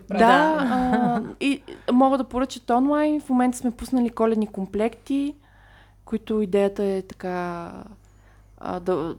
[0.10, 3.22] Да, а, и могат да поръчат онлайн.
[3.22, 5.36] В момента сме пуснали коледни комплекти,
[6.06, 7.72] които идеята е така
[8.58, 9.16] а, да,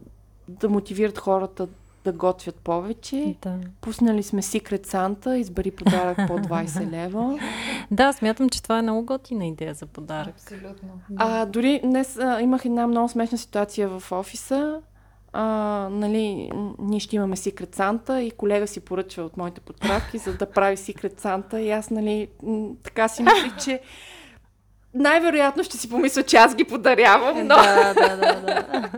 [0.49, 1.69] да мотивират хората
[2.07, 3.37] да готвят повече.
[3.43, 3.59] Да.
[3.81, 7.39] Пуснали сме Secret Santa, избери подарък по 20 лева.
[7.91, 10.35] да, смятам, че това е много готина идея за подарък.
[10.35, 10.89] Абсолютно.
[11.17, 14.81] А, дори днес а, имах една много смешна ситуация в офиса.
[15.33, 15.43] А,
[15.93, 20.51] нали, ние ще имаме Secret Santa и колега си поръчва от моите подправки, за да
[20.51, 22.29] прави Secret Santa и аз, нали,
[22.83, 23.81] така си мислих, че
[24.97, 27.55] най-вероятно ще си помисля, че аз ги подарявам, но...
[27.55, 28.91] Да, да, да, да.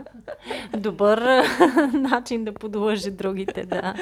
[0.77, 1.43] Добър
[1.93, 3.93] начин да подлъжи другите, да.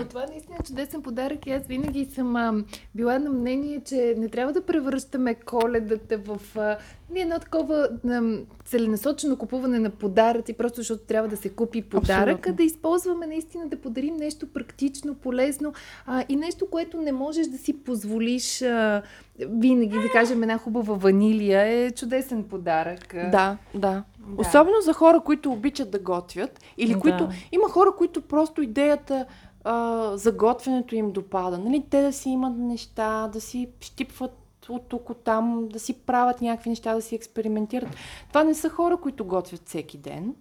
[0.00, 2.54] Но това наистина е чудесен подарък и аз винаги съм а,
[2.94, 6.76] била на мнение, че не трябва да превръщаме коледата в а,
[7.10, 8.22] не едно такова а,
[8.64, 12.54] целенасочено купуване на подаръци, просто защото трябва да се купи подарък, а Абсолютно.
[12.56, 15.72] да използваме наистина да подарим нещо практично, полезно
[16.06, 19.02] а, и нещо, което не можеш да си позволиш а,
[19.38, 23.14] винаги, да кажем една хубава ванилия е чудесен подарък.
[23.14, 23.30] а.
[23.30, 23.80] Да, да.
[23.80, 24.04] Да.
[24.38, 26.98] Особено за хора, които обичат да готвят или Да.
[27.00, 27.28] които...
[27.52, 29.26] Има хора, които просто идеята
[29.64, 31.58] а, за готвенето им допада.
[31.58, 31.84] Нали?
[31.90, 34.36] Те да си имат неща, да си щипват
[34.68, 37.96] от тук, от там, да си правят някакви неща, да си експериментират.
[38.28, 40.34] Това не са хора, които готвят всеки ден,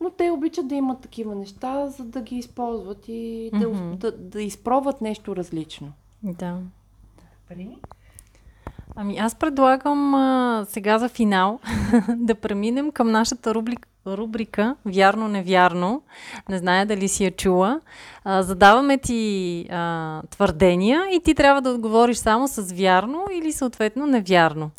[0.00, 3.96] но те обичат да имат такива неща, за да ги използват и да, Мгм.
[3.96, 5.92] да, да изпробват нещо различно.
[6.22, 6.58] Да.
[8.96, 11.58] Ами аз предлагам а, сега за финал
[12.16, 16.02] да преминем към нашата рубрика, рубрика Вярно-невярно.
[16.48, 17.80] Не зная дали си я чула.
[18.24, 24.06] А, задаваме ти а, твърдения и ти трябва да отговориш само с вярно или съответно
[24.06, 24.70] невярно.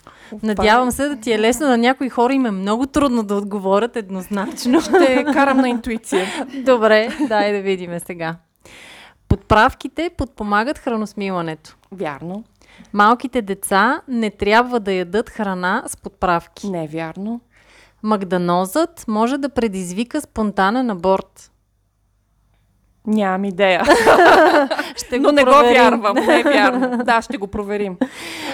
[0.44, 1.68] Надявам се да ти е лесно.
[1.68, 4.82] На някои хора им е много трудно да отговорят еднозначно.
[4.82, 6.26] Ще карам на интуиция.
[6.66, 8.36] Добре, дай да видим сега.
[9.28, 11.76] Подправките подпомагат храносмилането.
[11.92, 12.44] Вярно.
[12.94, 16.70] Малките деца не трябва да ядат храна с подправки.
[16.70, 17.42] Не е вярно.
[18.04, 21.52] Магданозът може да предизвика спонтанен аборт.
[23.08, 23.84] Нямам идея.
[24.96, 25.82] Ще Но го не го проверим.
[25.82, 26.16] вярвам.
[26.16, 26.98] Не е вярно.
[27.06, 27.98] Да, ще го проверим.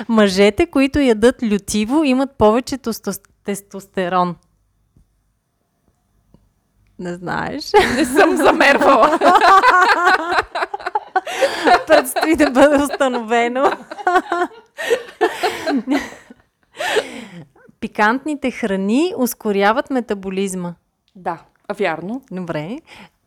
[0.07, 2.77] Мъжете, които ядат лютиво, имат повече
[3.43, 4.35] тестостерон.
[6.99, 7.71] Не знаеш.
[7.95, 9.19] Не съм замервала.
[11.87, 13.71] Предстои да бъде установено.
[17.97, 20.73] Пикантните храни ускоряват метаболизма.
[21.15, 21.41] Да,
[21.77, 22.21] вярно.
[22.31, 22.77] Добре.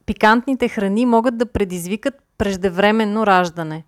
[0.07, 3.85] Пикантните храни могат да предизвикат преждевременно раждане.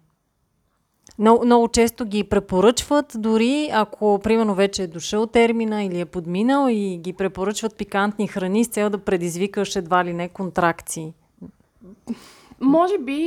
[1.19, 6.69] Много, много често ги препоръчват, дори ако, примерно, вече е дошъл термина или е подминал
[6.71, 11.15] и ги препоръчват пикантни храни с цел да предизвикаш едва ли не контракции.
[12.61, 13.23] Може би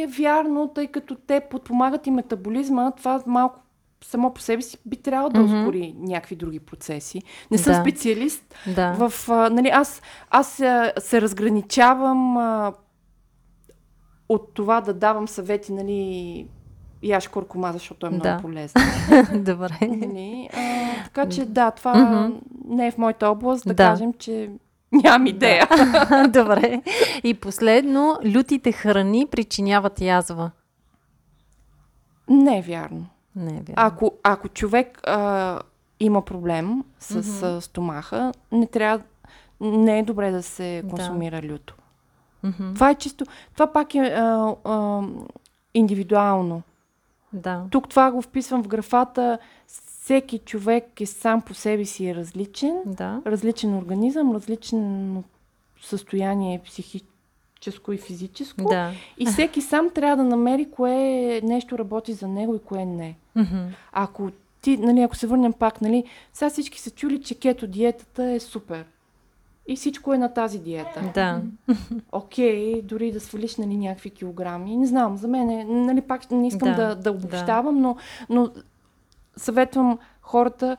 [0.00, 2.90] е вярно, тъй като те подпомагат и метаболизма.
[2.90, 3.60] Това малко
[4.02, 7.22] само по себе си би трябвало да ускори някакви други процеси.
[7.50, 7.80] Не съм Да.
[7.80, 8.92] специалист Да.
[9.08, 9.28] в...
[9.28, 12.72] А, нали, аз аз а, се разграничавам а,
[14.28, 16.46] от това да давам съвети, нали,
[17.02, 18.38] яш куркума, защото е много Да.
[18.40, 18.80] полезно.
[19.34, 19.78] Добре.
[19.82, 20.48] Нали?
[20.52, 20.58] А,
[21.04, 22.36] така че да, това Мгм.
[22.68, 23.84] не е в моята област, да, Да.
[23.84, 24.50] кажем, че
[24.92, 25.68] нямам идея.
[26.28, 26.82] Добре.
[27.24, 30.50] И последно, лютите храни причиняват язва.
[32.28, 33.06] Не е вярно.
[33.36, 33.74] Не е вярно.
[33.76, 35.58] Ако, ако човек а,
[36.00, 39.04] има проблем с а, стомаха, не трябва,
[39.60, 40.90] не е добре да се Да.
[40.90, 41.74] консумира люто.
[42.42, 42.74] Мгм.
[42.74, 45.02] Това е чисто, това пак е а, а,
[45.74, 46.62] индивидуално.
[47.32, 47.64] Да.
[47.70, 49.38] Тук това го вписвам в графата.
[49.66, 53.22] Всеки човек е сам по себе си е различен, Да.
[53.26, 55.24] различен организъм, различно
[55.82, 56.60] състояние
[57.60, 58.64] психическо и физическо.
[58.64, 58.92] Да.
[59.18, 63.16] И всеки сам трябва да намери кое нещо работи за него и кое не.
[63.36, 63.66] Мгм.
[63.92, 64.30] Ако
[64.62, 68.40] ти, нали, ако се върнем пак, нали, сега всички са чули, че кето диетата е
[68.40, 68.84] супер.
[69.66, 71.10] И всичко е на тази диета.
[71.14, 71.42] Да.
[72.12, 74.76] Окей, дори да свалиш нали, някакви килограми.
[74.76, 77.96] Не знам, за мен е, нали, пак не искам Да, да, да, обобщавам, но,
[78.28, 78.50] но
[79.36, 80.76] съветвам хората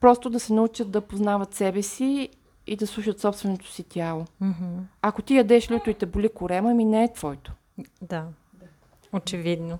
[0.00, 2.28] просто да се научат да познават себе си
[2.66, 4.24] и да слушат собственото си тяло.
[4.40, 4.78] Мгм.
[5.02, 7.52] Ако ти ядеш люто и те боли корема, ми не е твоето.
[8.02, 8.24] Да.
[9.12, 9.78] Очевидно.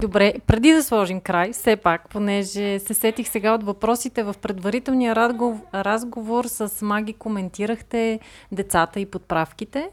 [0.00, 5.16] Добре, преди да сложим край, все пак, понеже се сетих сега от въпросите в предварителния
[5.16, 8.20] разговор, разговор с Маги, коментирахте
[8.52, 9.90] децата и подправките.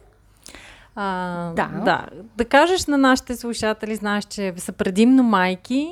[0.95, 1.69] А, Да.
[1.85, 2.05] да.
[2.37, 5.91] Да кажеш на нашите слушатели, знаеш, че са предимно майки,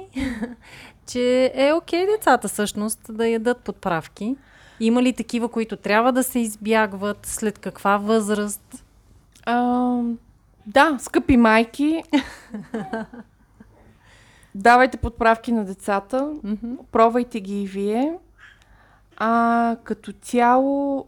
[1.07, 4.35] че е окей децата всъщност да ядат подправки.
[4.79, 7.25] Има ли такива, които трябва да се избягват?
[7.25, 8.85] След каква възраст?
[9.45, 10.01] А,
[10.67, 12.03] да, скъпи майки,
[14.55, 16.73] давайте подправки на децата, Мгм.
[16.91, 18.13] пробвайте ги и вие.
[19.17, 21.07] А като цяло,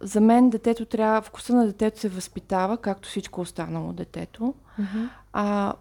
[0.00, 4.54] за мен детето трябва, вкуса на детето се възпитава, както всичко останало детето.
[4.78, 5.04] Мгм.
[5.32, 5.74] А,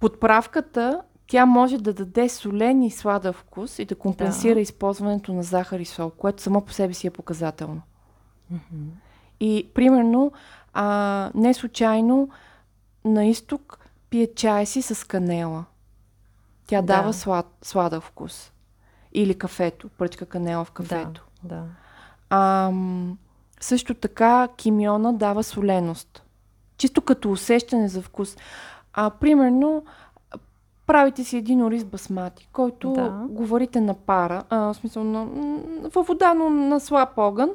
[0.00, 4.60] подправката, тя може да даде солен и сладък вкус и да компенсира Да.
[4.60, 7.82] използването на захар и сол, което само по себе си е показателно.
[8.50, 8.88] Мгм.
[9.40, 10.32] И примерно,
[10.72, 12.28] а, не случайно
[13.04, 13.78] на изток
[14.10, 15.64] пие чай си с канела.
[16.66, 16.86] Тя Да.
[16.86, 18.52] дава слад, сладък вкус.
[19.12, 21.26] Или кафето, пръчка канела в кафето.
[21.44, 21.62] Да.
[22.30, 23.18] Ам,
[23.60, 26.22] също така кимиона дава соленост.
[26.76, 28.36] Чисто като усещане за вкус.
[28.92, 29.84] А, примерно,
[30.90, 33.26] правите си един ориз басмати, който Да.
[33.28, 35.26] го варите на пара, а, в смисъл на,
[35.88, 37.50] във вода, но на слаб огън.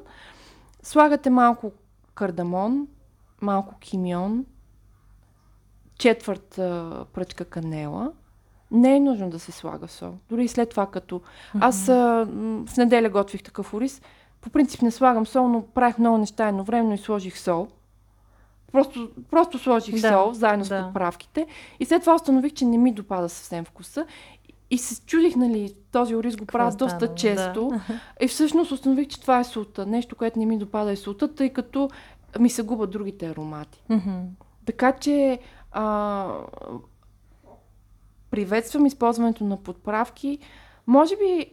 [0.83, 1.71] Слагате малко
[2.13, 2.87] кардамон,
[3.41, 4.45] малко кимион,
[5.97, 8.11] четвърт а, пръчка канела.
[8.71, 10.13] Не е нужно да се слага сол.
[10.29, 11.21] Дори и след това, като...
[11.59, 12.27] Аз а,
[12.67, 14.01] в неделя готвих такъв ориз.
[14.41, 17.67] По принцип не слагам сол, но правих много неща едновременно и сложих сол.
[18.75, 20.83] Просто, просто сложих Да, сол, заедно с да.
[20.83, 21.47] подправките.
[21.79, 24.05] И след това установих, че не ми допада съвсем вкуса.
[24.71, 27.71] И се чудих, нали, този ориз го правя доста често.
[28.21, 29.85] И всъщност установих, че това е султа.
[29.85, 31.89] Нещо, което не ми допада е султа, тъй като
[32.39, 33.83] ми се губят другите аромати.
[34.65, 35.39] Така че
[35.71, 36.27] а,
[38.31, 40.39] приветствам използването на подправки.
[40.87, 41.45] Може би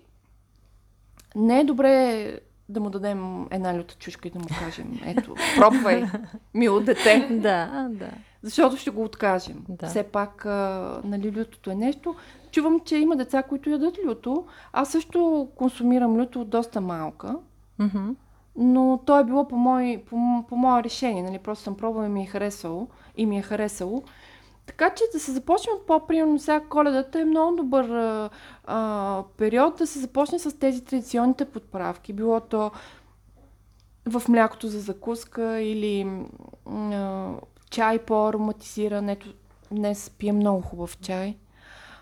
[1.37, 2.39] не е добре
[2.73, 6.05] да му дадем една люта чушка и да му кажем, ето, пробвай,
[6.55, 8.11] мило дете, Да, да.
[8.43, 9.65] защото ще го откажем.
[9.69, 9.87] Да.
[9.87, 12.15] Все пак, а, нали, лютото е нещо.
[12.51, 14.47] Чувам, че има деца, които ядат люто.
[14.73, 17.37] Аз също консумирам люто от доста малка.
[18.57, 21.39] Но то е било по мое, по, по мое решение, нали?
[21.39, 22.89] Просто съм пробвала и ми е харесало.
[23.17, 24.03] И ми е харесало.
[24.67, 28.31] Така че да се започне от по-примерно сега коледата е много добър а,
[28.65, 32.13] а, период да се започне с тези традиционните подправки.
[32.13, 32.71] Било то
[34.07, 36.17] в млякото за закуска или
[36.67, 37.31] а,
[37.71, 39.09] чай по-ароматизиран.
[39.09, 39.35] Ето,
[39.71, 41.37] днес пия много хубав чай,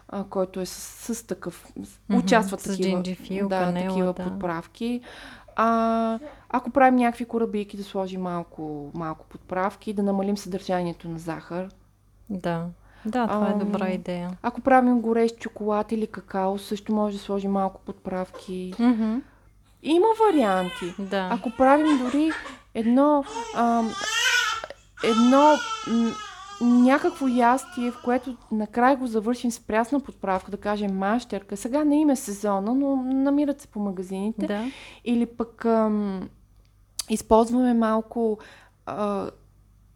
[0.09, 1.67] а, който е с, с такъв...
[1.77, 4.25] Мгм, Участват с такива, джинджифил, да, канела, такива да.
[4.25, 5.01] подправки.
[5.57, 11.69] А, ако правим някакви корабийки, да сложим малко, малко подправки, да намалим съдържанието на захар.
[12.31, 12.67] Да.
[13.07, 14.31] Да, това е Ам, добра идея.
[14.43, 18.75] Ако правим горещ чоколад или какао, също може да сложим малко подправки.
[18.79, 19.17] Мгм,
[19.83, 20.95] Има варианти.
[20.99, 21.29] Да.
[21.33, 22.31] Ако правим дори
[22.75, 23.25] едно,
[23.57, 23.91] ам,
[25.05, 25.55] едно
[25.89, 26.11] м,
[26.61, 31.57] някакво ястие, в което накрая го завършим с прясна подправка, да кажем мащерка.
[31.57, 34.47] Сега не има сезона, но намират се по магазините.
[34.47, 34.65] Да.
[35.05, 36.29] Или пък ам,
[37.11, 38.39] използваме малко
[38.87, 39.31] а,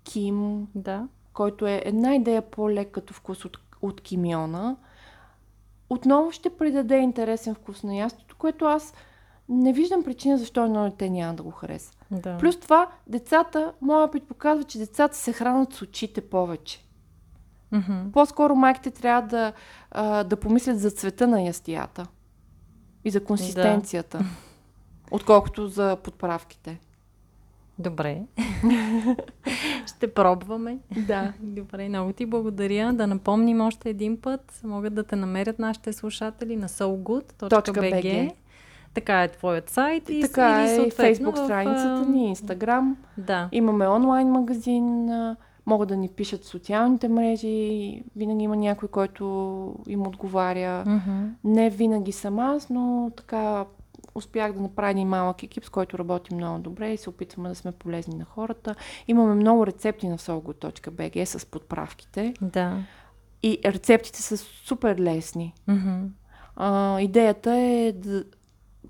[0.04, 1.08] ким, Да.
[1.34, 4.76] Който е една идея по-лек като вкус от, от кимиона.
[5.90, 8.94] Отново ще придаде интересен вкус на ястото, което аз
[9.48, 11.92] не виждам причина защо едно дете няма да го хареса.
[12.10, 12.38] Да.
[12.38, 16.84] Плюс това, децата, моят опит показва, че децата се хранят с очите повече.
[17.72, 18.10] Мгм.
[18.12, 19.52] По-скоро майките трябва да,
[19.90, 22.06] а, да помислят за цвета на ястията
[23.04, 24.24] и за консистенцията,
[25.10, 26.80] отколкото за подправките.
[27.78, 28.22] Добре.
[29.86, 30.78] Ще пробваме.
[31.06, 31.32] Да.
[31.40, 32.92] Добре, много ти благодаря.
[32.92, 34.60] Да напомним още един път.
[34.64, 37.72] Могат да те намерят нашите слушатели на sogood.bg.
[37.72, 38.32] .bg.
[38.94, 40.08] Така е твоят сайт.
[40.08, 42.96] И, така или е в, страницата ни, инстаграм.
[43.18, 43.48] Да.
[43.52, 45.10] Имаме онлайн магазин,
[45.66, 50.84] могат да ни пишат в социалните мрежи, винаги има някой, който им отговаря.
[50.86, 51.26] Мгм.
[51.44, 53.64] Не винаги съм аз, но така
[54.14, 57.54] успях да направя един малък екип, с който работим много добре и се опитваме да
[57.54, 58.74] сме полезни на хората.
[59.08, 62.76] Имаме много рецепти на solgo.bg с подправките Да.
[63.42, 65.54] и рецептите са супер лесни.
[65.68, 66.04] Мгм.
[66.56, 68.24] А, идеята е да...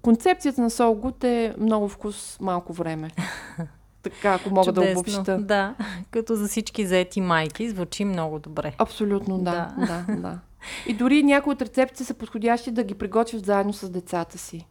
[0.03, 3.11] Концепцията на Солгут е много вкус, малко време.
[4.03, 5.01] така, ако мога да Чудесно.
[5.01, 5.39] обобща.
[5.39, 5.75] Да.
[6.11, 8.75] Като за всички заети майки звучи много добре.
[8.79, 10.05] Абсолютно да, Да.
[10.09, 10.39] да, да.
[10.87, 14.69] И дори някои от рецептите са подходящи да ги приготвят заедно с децата си.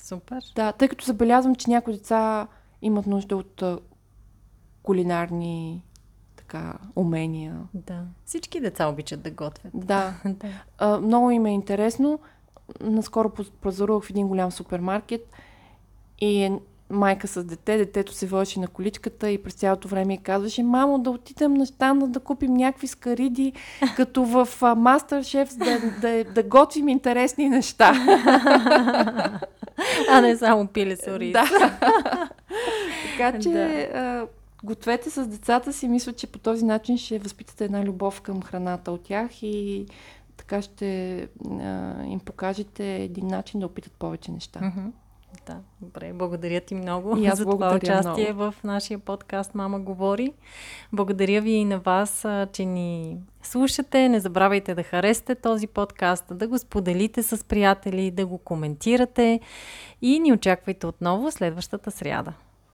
[0.00, 0.44] Супер.
[0.54, 2.46] Да, тъй като забелязвам, че някои деца
[2.82, 3.62] имат нужда от
[4.82, 5.84] кулинарни
[6.36, 7.60] така, умения.
[7.74, 8.04] Да.
[8.24, 9.72] Всички деца обичат да готвят.
[9.74, 10.48] Да, Да.
[10.78, 12.18] а, много им е интересно.
[12.80, 15.30] Наскоро пазарувах в един голям супермаркет
[16.20, 16.60] и е
[16.94, 21.10] майка с дете, детето се водеше на количката и през цялото време казваше, мамо, да
[21.10, 23.52] отидем на щанда да купим някакви скариди,
[23.96, 27.92] като в Мастер Шеф, да, да, да готвим интересни неща.
[30.10, 31.18] А не само пиле с.
[31.32, 31.44] Да.
[33.10, 34.26] така че а,
[34.64, 35.88] гответе с децата си.
[35.88, 39.86] Мисля, че по този начин ще възпитате една любов към храната от тях и
[40.36, 41.16] така ще
[41.60, 44.60] а, им покажете един начин да опитат повече неща.
[44.62, 44.88] Мгм.
[45.46, 46.12] Да, добре.
[46.12, 50.32] Благодаря ти много И аз за това участие в нашия подкаст Мама говори.
[50.92, 54.08] Благодаря ви и на вас, че ни слушате.
[54.08, 59.40] Не забравяйте да харесате този подкаст, да го споделите с приятели, да го коментирате
[60.02, 62.32] и ни очаквайте отново следващата сряда.